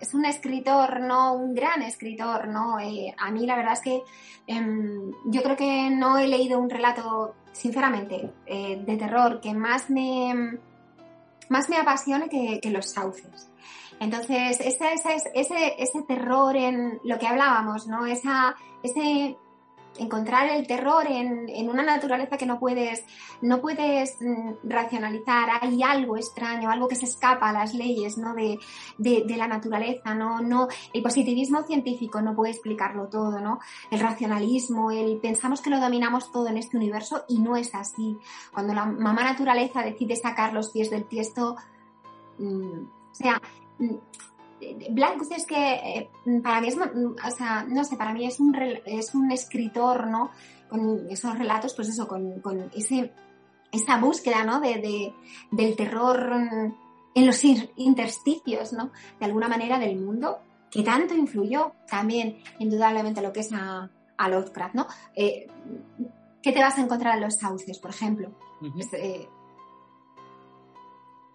[0.00, 1.34] es un escritor, ¿no?
[1.34, 2.78] Un gran escritor, ¿no?
[2.78, 4.02] Eh, a mí la verdad es que
[4.46, 9.90] em, yo creo que no he leído un relato, sinceramente, eh, de terror que más
[9.90, 10.58] me,
[11.48, 13.50] más me apasione que, los sauces.
[14.00, 14.92] Entonces, ese,
[15.34, 18.04] ese, ese terror en lo que hablábamos, ¿no?
[18.06, 19.36] Esa, ese
[19.98, 23.04] encontrar el terror en, en, una naturaleza que no puedes,
[23.40, 25.48] no puedes mm, racionalizar.
[25.60, 28.34] Hay algo extraño, algo que se escapa a las leyes ¿no?
[28.34, 28.58] de,
[28.98, 30.14] de, la naturaleza.
[30.14, 30.40] ¿no?
[30.40, 33.40] No, el positivismo científico no puede explicarlo todo.
[33.40, 33.58] ¿no?
[33.90, 38.18] El racionalismo, el pensamos que lo dominamos todo en este universo y no es así.
[38.52, 41.56] Cuando la mamá naturaleza decide sacar los pies del tiesto,
[42.38, 43.40] mm, o sea,
[43.78, 43.94] mm,
[44.90, 46.10] Blackwood es que eh,
[46.42, 50.30] para mí es, o sea, no sé, para mí es un, es un escritor, ¿no?
[50.68, 53.12] Con esos relatos, pues eso, con, con ese,
[53.72, 54.60] esa búsqueda, ¿no?
[54.60, 55.12] De,
[55.50, 56.32] del terror
[57.14, 58.90] en los intersticios, ¿no?
[59.18, 60.38] De alguna manera del mundo,
[60.70, 64.86] que tanto influyó también, indudablemente, lo que es a, a Lovecraft, ¿no?
[65.14, 65.46] Eh,
[66.42, 68.30] ¿Qué te vas a encontrar en los sauces, por ejemplo?
[68.92, 69.28] Eh,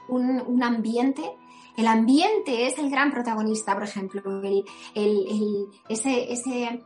[0.07, 1.37] un, un ambiente
[1.77, 4.41] el ambiente es el gran protagonista, por ejemplo.
[4.41, 6.83] El, ese, ese,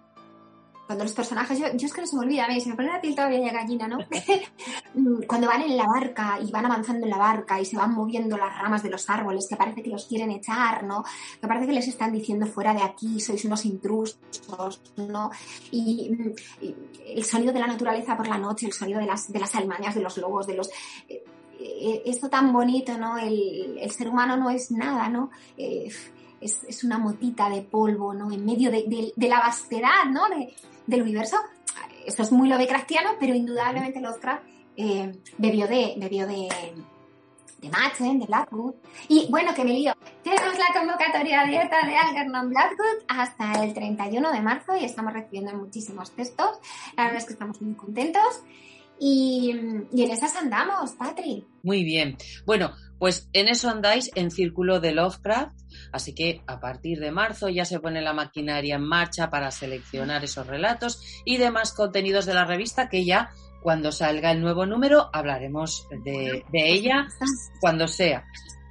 [0.86, 3.16] cuando los personajes, yo, es que no se me olvida, se me pone la piel
[3.16, 3.98] todavía de gallina, ¿no?
[5.28, 8.38] cuando van en la barca y van avanzando en la barca y se van moviendo
[8.38, 11.04] las ramas de los árboles, que parece que los quieren echar, ¿no?
[11.42, 14.20] Que parece que les están diciendo fuera de aquí, sois unos intrusos,
[14.98, 15.32] ¿no?
[15.72, 16.36] Y,
[17.06, 19.96] el sonido de la naturaleza por la noche, el sonido de las, de las almañas,
[19.96, 20.70] de los lobos, de los...
[21.08, 21.24] Eh,
[22.06, 23.18] esto tan bonito, ¿no?
[23.18, 25.30] El, ser humano no es nada, ¿no?
[25.58, 25.90] Eh,
[26.42, 28.32] es, una motita de polvo, ¿no?
[28.32, 30.24] En medio de, la vastedad, ¿no?
[30.86, 31.38] del universo.
[32.06, 34.44] Eso es muy Lovecraftiano, pero indudablemente Lovecraft
[34.78, 36.48] eh, bebió de, bebió de,
[37.60, 38.76] de Machen, de Blackwood.
[39.08, 39.94] Y bueno, que me lío.
[40.24, 45.54] Tenemos la convocatoria abierta de Algernon Blackwood hasta el 31 de marzo y estamos recibiendo
[45.54, 46.60] muchísimos textos.
[46.96, 48.44] La verdad es que estamos muy contentos.
[49.00, 51.46] Y, en esas andamos, Patri.
[51.64, 52.18] Muy bien.
[52.46, 55.54] Bueno, pues en eso andáis en Círculo de Lovecraft,
[55.92, 60.24] así que a partir de marzo ya se pone la maquinaria en marcha para seleccionar
[60.24, 63.32] esos relatos y demás contenidos de la revista que ya
[63.62, 67.08] cuando salga el nuevo número hablaremos de, de ella
[67.60, 68.24] cuando sea.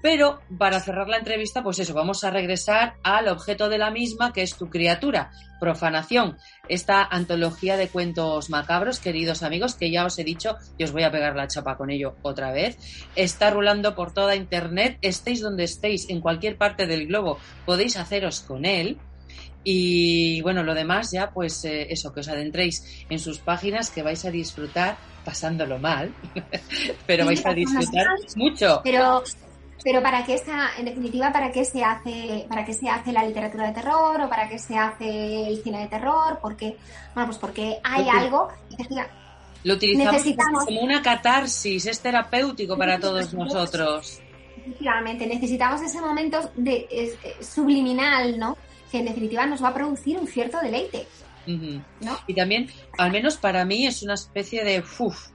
[0.04, 4.34] Pero para cerrar la entrevista, pues eso, vamos a regresar al objeto de la misma,
[4.34, 6.36] que es tu criatura, Profanación,
[6.68, 11.04] esta antología de cuentos macabros, queridos amigos, que ya os he dicho, y os voy
[11.04, 12.76] a pegar la chapa con ello otra vez,
[13.16, 18.40] está rulando por toda Internet, estéis donde estéis, en cualquier parte del globo, podéis haceros
[18.40, 18.98] con él.
[19.66, 24.02] Y bueno, lo demás ya, pues eh, eso, que os adentréis en sus páginas, que
[24.02, 26.14] vais a disfrutar pasándolo mal,
[27.06, 28.82] pero vais a disfrutar mucho.
[28.84, 29.22] Pero
[29.82, 33.24] pero para qué está, en definitiva, para qué se hace, para qué se hace la
[33.24, 36.76] literatura de terror o para qué se hace el cine de terror, porque,
[37.14, 38.48] bueno, pues porque hay algo
[39.64, 44.20] lo utilizamos como una catarsis, es terapéutico para todos nosotros.
[44.58, 48.58] Efectivamente, necesitamos ese momento de subliminal, ¿no?
[48.92, 51.06] Que en definitiva nos va a producir un cierto deleite.
[51.46, 52.18] ¿no?
[52.26, 55.28] Y también, al menos para mí, es una especie de uf,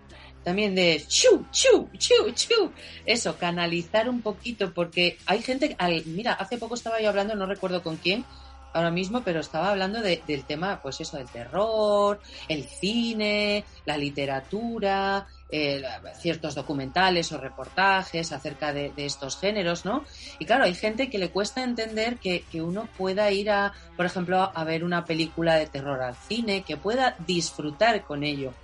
[0.49, 2.71] también de chu, chu, chu, chu.
[3.05, 7.45] Eso, canalizar un poquito, porque hay gente, al, mira, hace poco estaba yo hablando, no
[7.45, 8.25] recuerdo con quién,
[8.73, 15.27] ahora mismo, pero estaba hablando del tema, pues eso, del terror, el cine, la literatura,
[15.51, 15.83] eh,
[16.19, 20.03] ciertos documentales o reportajes acerca de, estos géneros, ¿no?
[20.39, 24.07] Y claro, hay gente que le cuesta entender que, que uno pueda ir a, por
[24.07, 28.55] ejemplo, a ver una película de terror al cine, que pueda disfrutar con ello.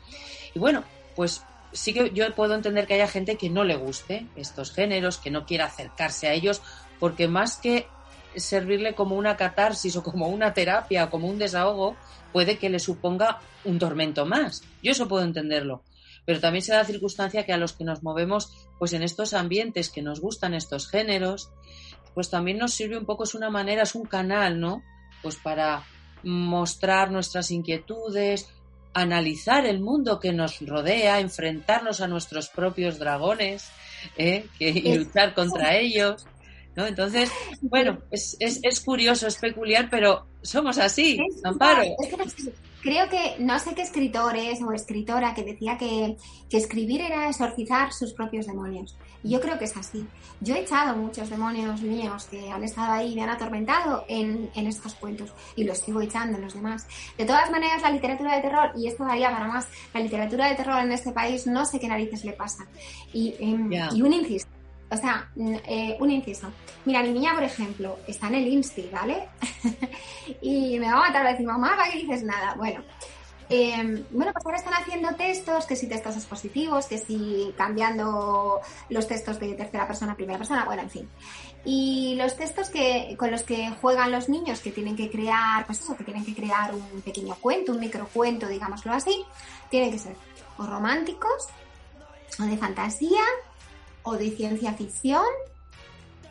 [0.55, 0.83] Y bueno,
[1.15, 1.43] pues
[1.75, 5.31] sí que yo puedo entender que haya gente que no le guste estos géneros, que
[5.31, 6.61] no quiera acercarse a ellos,
[6.99, 7.87] porque más que
[8.35, 11.95] servirle como una catarsis o como una terapia o como un desahogo,
[12.33, 14.63] puede que le suponga un tormento más.
[14.81, 15.83] Yo eso puedo entenderlo.
[16.25, 19.89] Pero también se da circunstancia que a los que nos movemos pues en estos ambientes
[19.89, 21.51] que nos gustan estos géneros,
[22.13, 24.81] pues también nos sirve un poco, es una manera, es un canal, ¿no?
[25.21, 25.83] Pues para
[26.23, 28.49] mostrar nuestras inquietudes,
[28.95, 33.69] analizar el mundo que nos rodea, enfrentarnos a nuestros propios dragones
[34.17, 34.45] ¿eh?
[34.57, 36.25] que, y luchar contra ellos.
[36.75, 36.87] ¿no?
[36.87, 37.29] Entonces,
[37.61, 41.83] bueno, es, es, es, curioso, es peculiar, pero somos así, Amparo.
[42.85, 46.17] Creo que no sé qué escritores o escritora que decía que,
[46.47, 48.95] que, escribir era exorcizar sus propios demonios.
[49.23, 50.05] Y yo creo que es así.
[50.39, 54.51] Yo he echado muchos demonios míos que han estado ahí y me han atormentado en,
[54.53, 56.87] en estos cuentos y los sigo echando en los demás.
[57.17, 60.55] De todas maneras, la literatura de terror, y esto daría para más, la literatura de
[60.55, 62.67] terror en este país no sé qué narices le pasa.
[63.11, 63.89] Y, eh, yeah.
[63.91, 64.45] y un inciso
[64.89, 66.51] o sea, eh, un inciso.
[66.85, 69.27] Mira, mi niña, por ejemplo, está en el Insti, ¿vale?
[70.41, 72.53] y me va a matar a decir, mamá, ¿para qué dices nada?
[72.55, 72.83] Bueno,
[73.49, 79.07] eh, bueno, pues ahora están haciendo textos, que si textos expositivos, que si cambiando los
[79.07, 81.09] textos de tercera persona a primera persona, bueno, en fin.
[81.63, 85.81] Y los textos que, con los que juegan los niños, que tienen que crear, pues
[85.81, 89.23] eso, que tienen que crear un pequeño cuento, un microcuento, digámoslo así,
[89.69, 90.15] tienen que ser
[90.57, 91.47] o románticos,
[92.39, 93.23] o de fantasía,
[94.05, 95.25] o de ciencia ficción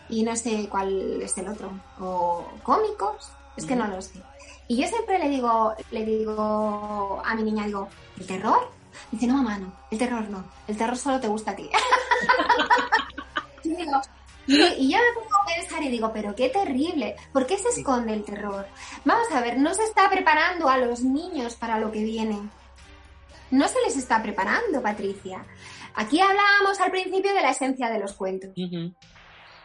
[0.08, 4.20] y no sé cuál es el otro, o cómicos, es que no lo sé.
[4.68, 8.70] Y yo siempre le digo, le digo a mi niña, digo, ¿el terror?
[9.10, 11.68] Dice, no, mamá, no, el terror no, el terror solo te gusta a ti.
[13.64, 14.00] y, digo,
[14.46, 18.12] y yo me pongo a pensar y digo, pero qué terrible, ¿por qué se esconde
[18.12, 18.66] el terror?
[19.04, 22.38] Vamos a ver, no se está preparando a los niños para lo que viene.
[23.50, 25.44] No se les está preparando, Patricia.
[25.94, 28.50] Aquí hablábamos al principio de la esencia de los cuentos.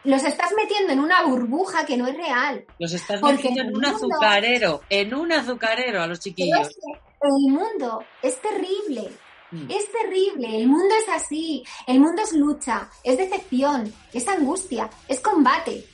[0.03, 2.65] Los estás metiendo en una burbuja que no es real.
[2.79, 6.69] Los estás metiendo en un azucarero, en un azucarero a los chiquillos.
[7.21, 9.09] el mundo es terrible.
[9.51, 9.71] Mm.
[9.71, 15.19] Es terrible, el mundo es así, el mundo es lucha, es decepción, es angustia, es
[15.21, 15.85] combate,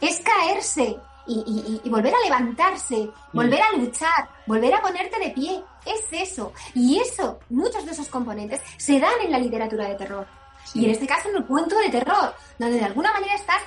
[0.00, 0.96] es caerse,
[1.28, 5.62] y, volver a levantarse, volver a luchar, volver a ponerte de pie.
[5.84, 6.52] Es eso.
[6.74, 10.26] Y eso, muchos de esos componentes se dan en la literatura de terror.
[10.74, 13.62] Y en este caso en el cuento de terror, donde de alguna manera estás,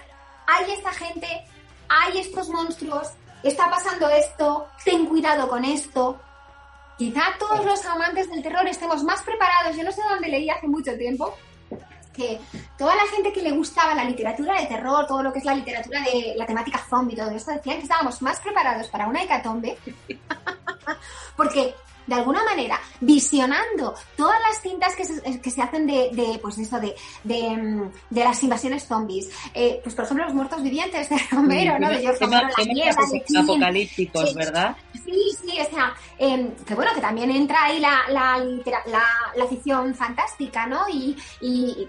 [0.48, 1.28] hay esta gente,
[1.88, 3.10] hay estos monstruos,
[3.44, 6.20] está pasando esto, ten cuidado con esto.
[6.98, 9.76] Quizá todos los amantes del terror estemos más preparados.
[9.76, 11.36] Yo no sé dónde leí hace mucho tiempo,
[12.14, 12.40] que
[12.78, 15.56] toda la gente que le gustaba la literatura de terror, todo lo que es la
[15.56, 19.78] literatura de la temática zombie, todo esto, decían que estábamos más preparados para una hecatombe,
[21.38, 21.74] porque
[22.12, 26.58] de alguna manera, visionando todas las cintas que se, que se hacen de, de, pues
[26.58, 26.94] eso, de,
[27.24, 29.30] de, mm, de, las invasiones zombies.
[29.54, 31.90] Eh, pues por ejemplo, los muertos vivientes de Romero, ¿no?
[31.90, 32.50] De George la
[33.40, 34.76] apocalípticos, ¿verdad?
[34.94, 38.38] Sí, sí, o sea, eh, que bueno, que también entra ahí la, la,
[38.88, 40.90] la, la ficción fantástica, ¿no?
[40.90, 41.88] Y, y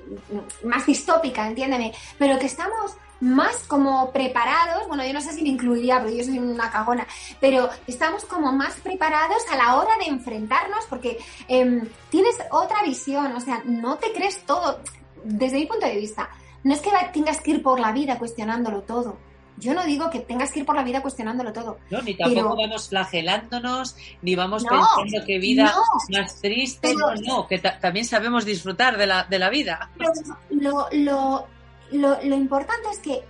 [0.64, 5.50] más distópica, entiéndeme, pero que estamos más como preparados, bueno, yo no sé si me
[5.50, 7.06] incluiría, porque yo soy una cagona,
[7.40, 13.30] pero estamos como más preparados a la hora de enfrentarnos porque eh, tienes otra visión,
[13.30, 14.80] o sea, no te crees todo,
[15.22, 16.30] desde mi punto de vista,
[16.64, 19.16] no es que tengas que ir por la vida cuestionándolo todo.
[19.56, 21.78] Yo no digo que tengas que ir por la vida cuestionándolo todo.
[21.90, 25.72] No, ni tampoco vamos flagelándonos, ni vamos pensando que vida
[26.10, 26.92] más triste.
[26.96, 29.90] no, no, que también sabemos disfrutar de la, de la vida.
[30.50, 31.46] Lo, lo,
[31.92, 33.22] lo, lo importante es que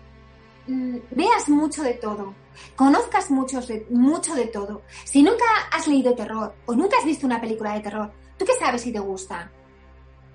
[0.67, 2.35] mm, veas mucho de todo,
[2.77, 4.83] conozcas mucho de, mucho de todo.
[5.05, 8.53] Si nunca has leído terror o nunca has visto una película de terror, ¿tú qué
[8.59, 9.51] sabes si te gusta?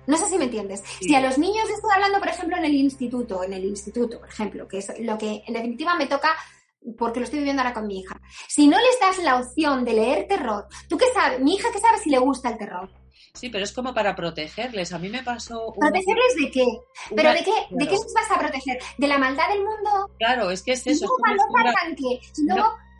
[0.06, 0.82] No sé si me entiendes.
[1.00, 4.28] Si a los niños estoy hablando, por ejemplo, en el instituto, en el instituto, por
[4.28, 6.34] ejemplo, que es lo que en definitiva me toca
[6.96, 8.20] porque lo estoy viviendo ahora con mi hija.
[8.48, 11.40] Si no les das la opción de leer terror, ¿tú qué sabes?
[11.40, 12.90] Mi hija, ¿qué sabe si le gusta el terror?
[13.38, 14.92] Sí, pero es como para protegerles.
[14.92, 15.72] A mí me pasó.
[15.78, 16.66] ¿Protegerles de qué?
[17.14, 18.78] ¿Pero de qué, de qué les vas a proteger?
[18.96, 20.10] ¿De la maldad del mundo?
[20.18, 21.06] Claro, es que es eso.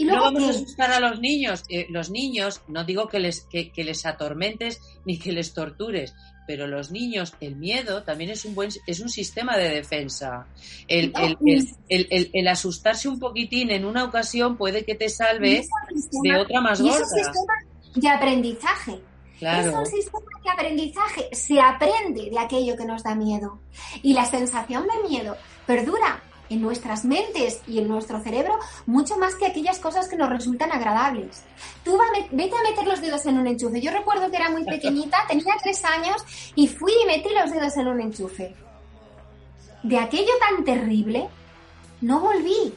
[0.00, 1.64] ¿Y luego, no, vamos a asustar a los niños.
[1.68, 6.14] Eh, los niños, no digo que les, que, les atormentes ni que les tortures,
[6.46, 10.46] pero los niños, el miedo también es un buen es un sistema de defensa.
[10.86, 11.12] El,
[11.88, 15.64] el, el, asustarse un poquitín en una ocasión puede que te salve
[16.22, 16.94] de otra más gorda.
[16.94, 17.54] Es un sistema
[17.96, 19.00] de aprendizaje.
[19.40, 21.28] Es un sistema de aprendizaje.
[21.32, 23.58] Se aprende de aquello que nos da miedo.
[24.02, 29.34] Y la sensación de miedo perdura en nuestras mentes y en nuestro cerebro mucho más
[29.34, 31.42] que aquellas cosas que nos resultan agradables.
[31.84, 31.98] Tú
[32.32, 33.80] vete a meter los dedos en un enchufe.
[33.80, 36.16] Yo recuerdo que era muy pequeñita, tenía tres años
[36.54, 38.54] y fui y metí los dedos en un enchufe.
[39.82, 41.28] De aquello tan terrible,
[42.00, 42.74] no volví.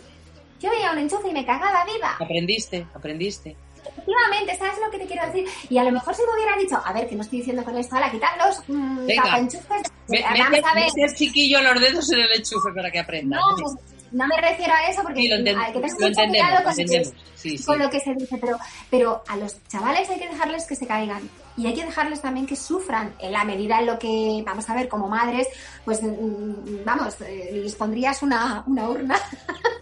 [0.60, 2.18] Yo veía un enchufe y me cagaba viva.
[2.20, 3.56] Aprendiste, aprendiste.
[4.02, 5.46] Efectivamente, ¿sabes lo que te quiero decir?
[5.70, 7.78] Y a lo mejor si me hubieran dicho, a ver, que no estoy diciendo con
[7.78, 9.84] esto, a quitar los mmm, tapanchufes.
[10.08, 10.34] Me, a
[10.74, 11.14] ver.
[11.16, 13.38] chiquillo los dedos en el enchufe para que aprenda.
[13.38, 13.56] No,
[14.12, 17.14] no me refiero a eso porque Sí, lo, que tener lo entendemos, con, entendemos.
[17.36, 17.64] Sí, sí.
[17.64, 18.58] con lo que se dice, pero,
[18.90, 22.46] pero a los chavales hay que dejarles que se caigan y hay que dejarles también
[22.46, 25.48] que sufran en la medida en lo que, vamos a ver, como madres,
[25.86, 29.20] pues mm, vamos, eh, les pondrías una, una urna,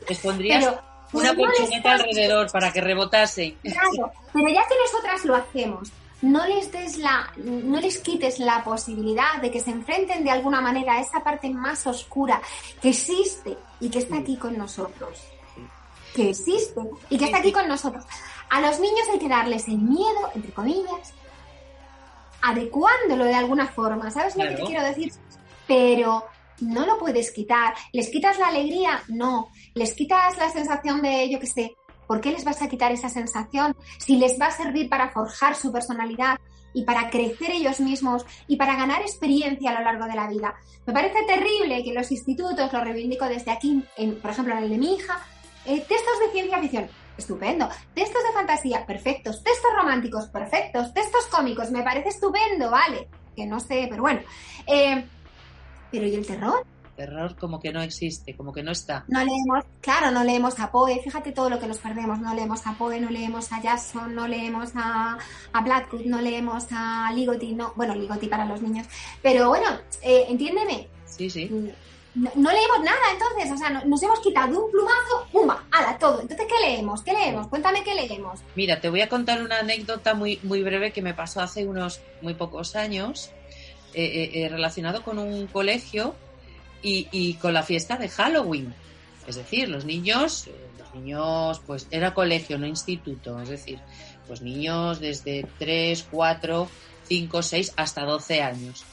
[0.07, 3.57] Les pondrías pero una no les colchoneta alrededor para que rebotasen.
[3.62, 5.91] Claro, pero ya que nosotras lo hacemos,
[6.22, 10.62] no les des la, no les quites la posibilidad de que se enfrenten de alguna
[10.62, 12.41] manera a esa parte más oscura
[12.82, 15.18] que existe y que está aquí con nosotros.
[16.14, 18.03] Que existe y que está aquí con nosotros.
[18.49, 21.14] A los niños hay que darles el miedo, entre comillas,
[22.41, 24.12] adecuándolo de alguna forma.
[24.12, 25.14] ¿Sabes lo que te quiero decir?
[25.68, 26.26] Pero
[26.62, 27.74] no lo puedes quitar.
[27.93, 29.01] ¿Les quitas la alegría?
[29.07, 29.49] No.
[29.74, 31.76] ¿Les quitas la sensación de, yo qué sé,
[32.07, 33.76] ¿por qué les vas a quitar esa sensación?
[33.97, 36.38] Si les va a servir para forjar su personalidad
[36.74, 40.55] y para crecer ellos mismos y para ganar experiencia a lo largo de la vida.
[40.86, 44.70] Me parece terrible que los institutos, lo reivindico desde aquí, en, por ejemplo en el
[44.70, 45.20] de mi hija,
[45.66, 46.88] eh, textos de ciencia ficción,
[47.18, 47.70] estupendo.
[47.93, 49.43] Textos de fantasía, perfectos.
[49.43, 50.93] Textos románticos, perfectos.
[50.93, 53.07] Textos cómicos, me parece estupendo, vale.
[53.36, 54.22] Que no sé, pero bueno.
[54.66, 55.05] Eh,
[55.91, 56.65] pero ¿y el terror?
[56.95, 59.05] Terror como que no existe, como que no está.
[59.07, 62.67] No leemos, claro, no leemos a Poe, fíjate todo lo que nos perdemos, no leemos
[62.67, 65.17] a Poe, no leemos a Jackson, no leemos a,
[65.53, 68.85] a Blackwood, no leemos a Ligotti, no, bueno, Ligotti para los niños,
[69.21, 69.67] pero bueno,
[70.01, 71.49] eh, entiéndeme, Sí, sí.
[72.15, 75.63] no, no leemos nada entonces, o sea, no- nos hemos quitado de un plumazo, ¡pumba!
[75.71, 76.19] ¡Hala, todo!
[76.19, 77.01] Entonces, ¿qué leemos?
[77.01, 77.47] ¿Qué leemos?
[77.47, 78.41] Cuéntame qué leemos.
[78.55, 82.01] Mira, te voy a contar una anécdota muy, muy breve que me pasó hace unos
[82.21, 83.31] muy pocos años,
[83.93, 86.15] eh, eh, eh, relacionado con un colegio
[86.81, 88.73] y, y con la fiesta de Halloween.
[89.29, 93.79] Es decir, los niños, eh, los niños, pues era colegio, no instituto, es decir,
[94.27, 96.67] pues niños desde 3, 4,
[97.07, 98.83] 5, 6 hasta 12 años.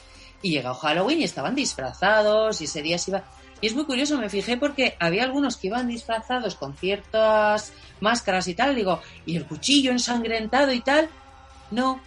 [0.43, 3.23] Y llegó Halloween y estaban disfrazados y ese día se iba...
[3.61, 8.47] Y es muy curioso, me fijé porque había algunos que iban disfrazados con ciertas máscaras
[8.47, 11.09] y tal, digo, y el cuchillo ensangrentado y tal.
[11.71, 11.99] No,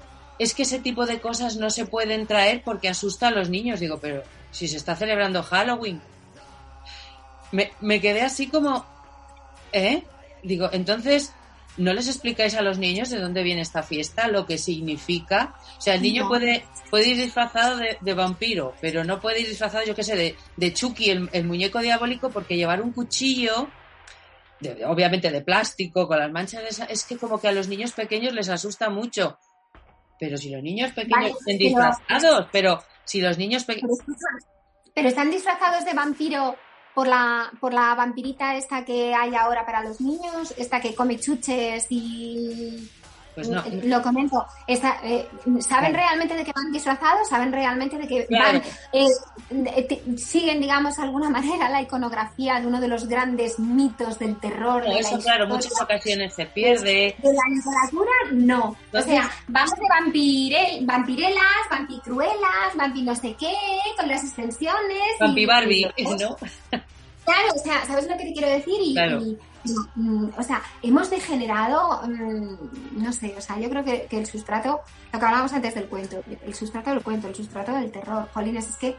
[0.43, 3.79] es que ese tipo de cosas no se pueden traer porque asusta a los niños.
[3.81, 6.01] Digo, pero si se está celebrando Halloween.
[7.53, 8.85] Me, me quedé así como,
[9.73, 10.05] ¿eh?
[10.43, 11.33] Digo, entonces,
[11.77, 15.55] ¿no les explicáis a los niños de dónde viene esta fiesta, lo que significa?
[15.79, 16.29] O sea, el niño No.
[16.29, 20.15] puede, puede ir disfrazado de, de vampiro, pero no puede ir disfrazado, yo qué sé,
[20.17, 23.69] de, de Chucky, el, el muñeco diabólico, porque llevar un cuchillo,
[24.61, 27.67] de- obviamente de plástico, con las manchas, de esa- es que como que a los
[27.69, 29.39] niños pequeños les asusta mucho.
[30.21, 33.99] Pero si los niños pequeños Vale, estén pero- disfrazados, pero si los niños pequeños...
[34.07, 34.19] Pero,
[34.95, 36.55] pero están disfrazados de vampiro
[36.95, 41.19] por la, por la vampirita esta que hay ahora para los niños, esta que come
[41.19, 42.89] chuches y...
[43.35, 44.45] Pues no, Eh, Lo comento.
[44.67, 45.29] Esta, eh,
[45.61, 45.95] ¿Saben Claro.
[45.95, 47.29] realmente de que van disfrazados?
[47.29, 48.61] ¿Saben realmente de que Claro.
[48.61, 53.59] van, eh, te- siguen, digamos, de alguna manera la iconografía de uno de los grandes
[53.59, 54.83] mitos del terror?
[54.85, 57.15] No, de la eso claro, muchas ocasiones se pierde.
[57.19, 58.77] De la literatura, no.
[58.93, 63.55] O sea, vamos de vampire, vampirelas, vampicruelas, vampi no sé qué,
[63.97, 65.01] con las extensiones.
[65.21, 66.37] Vampi Barbie, y- ¿no?
[67.25, 68.75] Claro, o sea, ¿sabes lo que te quiero decir?
[68.83, 69.21] Y, Claro.
[69.23, 69.39] y-
[70.37, 74.81] o sea, hemos degenerado, mm, no sé, o sea, yo creo que, que el sustrato,
[75.13, 78.69] lo que hablábamos antes del cuento, el sustrato del cuento, el sustrato del terror, jolines,
[78.69, 78.97] es que...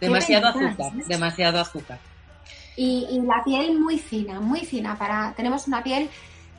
[0.00, 1.98] Demasiado azúcar, demasiado azúcar.
[2.76, 6.08] Y, y la piel muy fina, muy fina, para tenemos una piel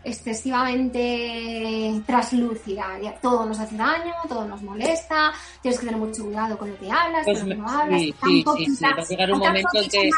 [0.04, 5.32] excesivamente traslúcida, ya todo nos hace daño, todo nos molesta,
[5.62, 8.02] tienes que tener mucho cuidado con lo que hablas, Pues con lo que no hablas,
[8.02, 10.10] sí, sí, poquita- sí, va a llegar un momento que-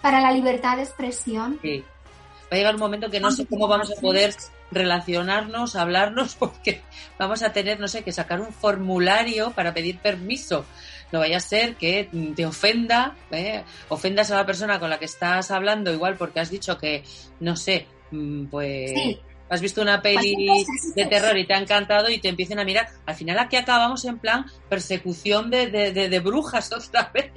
[0.00, 1.58] para la libertad de expresión.
[1.62, 1.84] Sí.
[2.50, 4.34] Va a llegar un momento que no sé cómo vamos a poder
[4.70, 6.82] relacionarnos, hablarnos, porque
[7.18, 10.64] vamos a tener, no sé, que sacar un formulario para pedir permiso.
[11.12, 13.62] No vaya a ser que te ofenda, ¿eh?
[13.88, 17.04] ofendas a la persona con la que estás hablando, igual porque has dicho que,
[17.38, 19.20] no sé, mm, pues Sí.
[19.48, 22.88] Has visto una peli de terror y te ha encantado y te empiecen a mirar.
[23.06, 27.32] Al final aquí acabamos en plan persecución de, de, de- de brujas otra vez.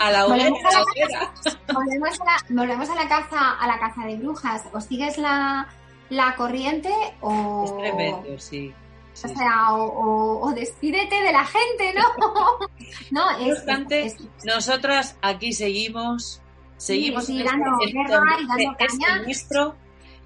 [0.00, 4.16] A la hoguera, volvemos, volvemos a la- volvemos a la caza, a la caza de
[4.16, 4.62] brujas.
[4.72, 5.66] ¿O sigues la,
[6.10, 8.72] la corriente o, Es tremendo, sí.
[9.12, 12.02] sí, o sea, o, o- o despídete de la gente, ¿no?
[13.10, 16.40] no, No es, obstante, es- Nosotras aquí seguimos,
[16.76, 19.22] seguimos sí, en dando en guerra y dando caña.
[19.24, 19.74] nuestro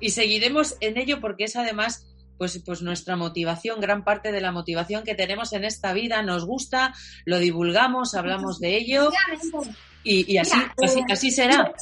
[0.03, 4.51] y seguiremos en ello porque es además pues, pues nuestra motivación, gran parte de la
[4.51, 6.93] motivación que tenemos en esta vida, nos gusta,
[7.25, 9.11] lo divulgamos, hablamos de ello
[10.03, 11.73] y, y así, Mira, así, eh, así será.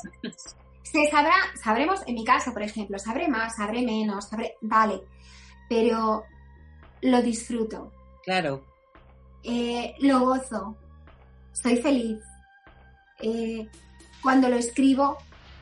[0.82, 5.00] Se sabrá, sabremos, en mi caso, por ejemplo, sabré más, sabré menos, sabré, vale,
[5.68, 6.24] pero
[7.00, 7.92] lo disfruto,
[8.22, 8.66] Claro,
[9.42, 10.76] eh, lo gozo,
[11.54, 12.18] estoy feliz.
[13.22, 13.66] Eh,
[14.22, 15.16] cuando lo escribo,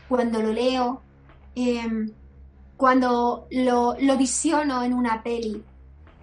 [0.09, 1.02] cuando lo leo,
[1.54, 2.12] em,
[2.79, 5.62] cuando lo, lo, visiono en una peli,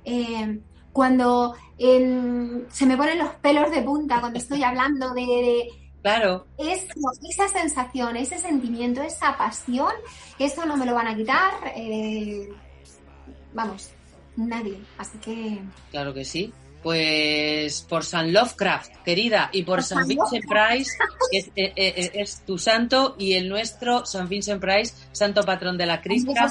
[0.06, 5.68] em, cuando se me ponen los pelos de punta cuando estoy hablando de,
[6.01, 6.45] Claro.
[6.60, 6.86] Es,
[7.30, 9.91] esa sensación, ese sentimiento, esa pasión,
[10.38, 11.51] eso no me lo van a quitar.
[11.76, 12.47] Eh,
[13.56, 13.89] vamos,
[14.36, 14.80] nadie.
[14.99, 15.60] Así que.
[15.89, 16.53] Claro que sí.
[16.86, 20.91] Pues por San Lovecraft, querida, y por, San Vincent Price,
[21.31, 25.88] que eh, eh, es, tu santo, y el nuestro, San Vincent Price, santo patrón de
[25.88, 26.47] la crista.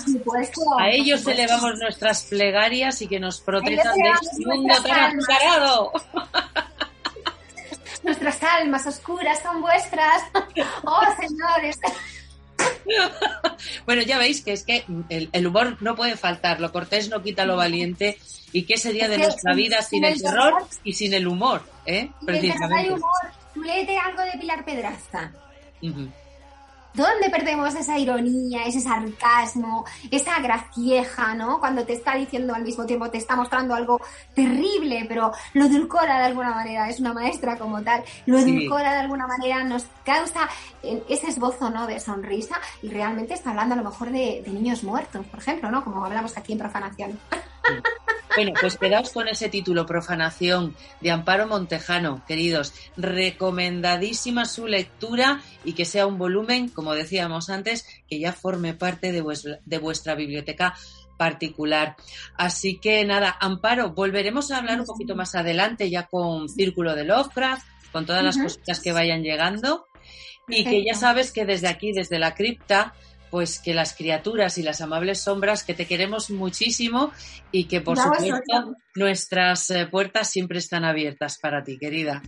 [0.81, 5.93] A ellos elevamos nuestras plegarias y que nos protejan de este mundo tan azucarado.
[8.03, 10.21] Nuestras almas oscuras son vuestras.
[10.85, 11.79] Oh, señores.
[13.87, 17.45] bueno, ya veis que es que el, humor no puede faltar, lo cortés no quita
[17.45, 18.19] lo valiente
[18.53, 22.11] y qué sería de nuestra vida sin el terror y sin el humor, ¿eh?
[22.25, 22.93] Precisamente.
[22.93, 23.11] humor.
[23.53, 25.33] Tú léete algo de Pilar Pedraza.
[26.95, 31.59] ¿Dónde perdemos esa ironía, ese sarcasmo, esa gracieja, ¿no?
[31.59, 34.01] Cuando te está diciendo al mismo tiempo, te está mostrando algo
[34.33, 39.01] terrible, pero lo edulcora de alguna manera, es una maestra como tal, lo edulcora de
[39.01, 40.49] alguna manera, nos causa
[40.85, 41.89] eh, ese esbozo, ¿no?
[41.89, 45.71] De sonrisa y realmente está hablando a lo mejor de, de niños muertos, por ejemplo,
[45.71, 45.83] ¿no?
[45.83, 47.19] Como hablamos aquí en Profanación.
[48.37, 52.75] Bueno, pues quedaos con ese título, Profanación, de Amparo Montejano, queridos.
[52.97, 59.13] Recomendadísima su lectura y que sea un volumen, como decíamos antes, que ya forme parte
[59.13, 60.75] de vuestra, de vuestra biblioteca
[61.17, 61.95] particular.
[62.37, 67.05] Así que nada, Amparo, volveremos a hablar un poquito más adelante ya con Círculo de
[67.05, 69.87] Lovecraft, con todas las cositas que vayan llegando.
[70.49, 72.95] Y que ya sabes que desde aquí, desde la cripta,
[73.35, 77.11] pues que las criaturas y las amables sombras que te queremos muchísimo
[77.51, 82.23] y que por supuesto nuestras eh, puertas siempre están abiertas para ti, querida.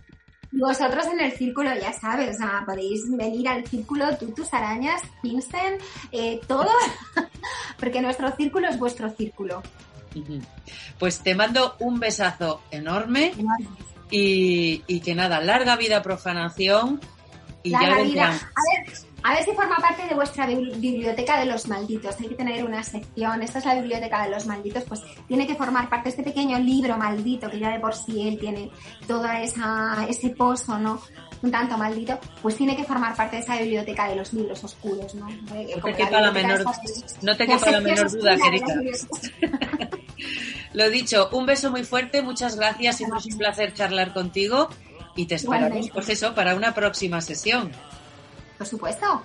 [0.51, 2.35] Vosotros en el círculo, ya sabes,
[2.65, 5.81] podéis venir al círculo, tú, tus arañas, Vincent,
[6.11, 6.71] eh, todo,
[7.79, 9.63] porque nuestro círculo es vuestro círculo.
[10.99, 13.31] Pues te mando un besazo enorme
[14.11, 16.99] y, que nada, larga vida profanación
[17.63, 18.25] y larga vida.
[18.25, 22.15] A ver, a ver si forma parte de vuestra biblioteca de los malditos.
[22.19, 23.41] Hay que tener una sección.
[23.41, 24.83] Esta es la biblioteca de los malditos.
[24.83, 28.27] Pues tiene que formar parte de este pequeño libro maldito que ya de por sí
[28.27, 28.69] él tiene
[29.07, 31.01] todo esa, ese pozo, ¿no?
[31.41, 32.19] Un tanto maldito.
[32.41, 35.27] Pues tiene que formar parte de esa biblioteca de los libros oscuros, ¿no?
[35.55, 36.63] Eh, no te quepa la menor,
[37.21, 38.67] no te quepa la menor duda, querida.
[40.73, 42.21] Lo dicho, un beso muy fuerte.
[42.21, 42.97] Muchas gracias.
[42.97, 44.69] Siempre es un placer charlar contigo.
[45.15, 47.71] Y te esperamos, pues eso, para una próxima sesión.
[48.57, 49.23] Por supuesto.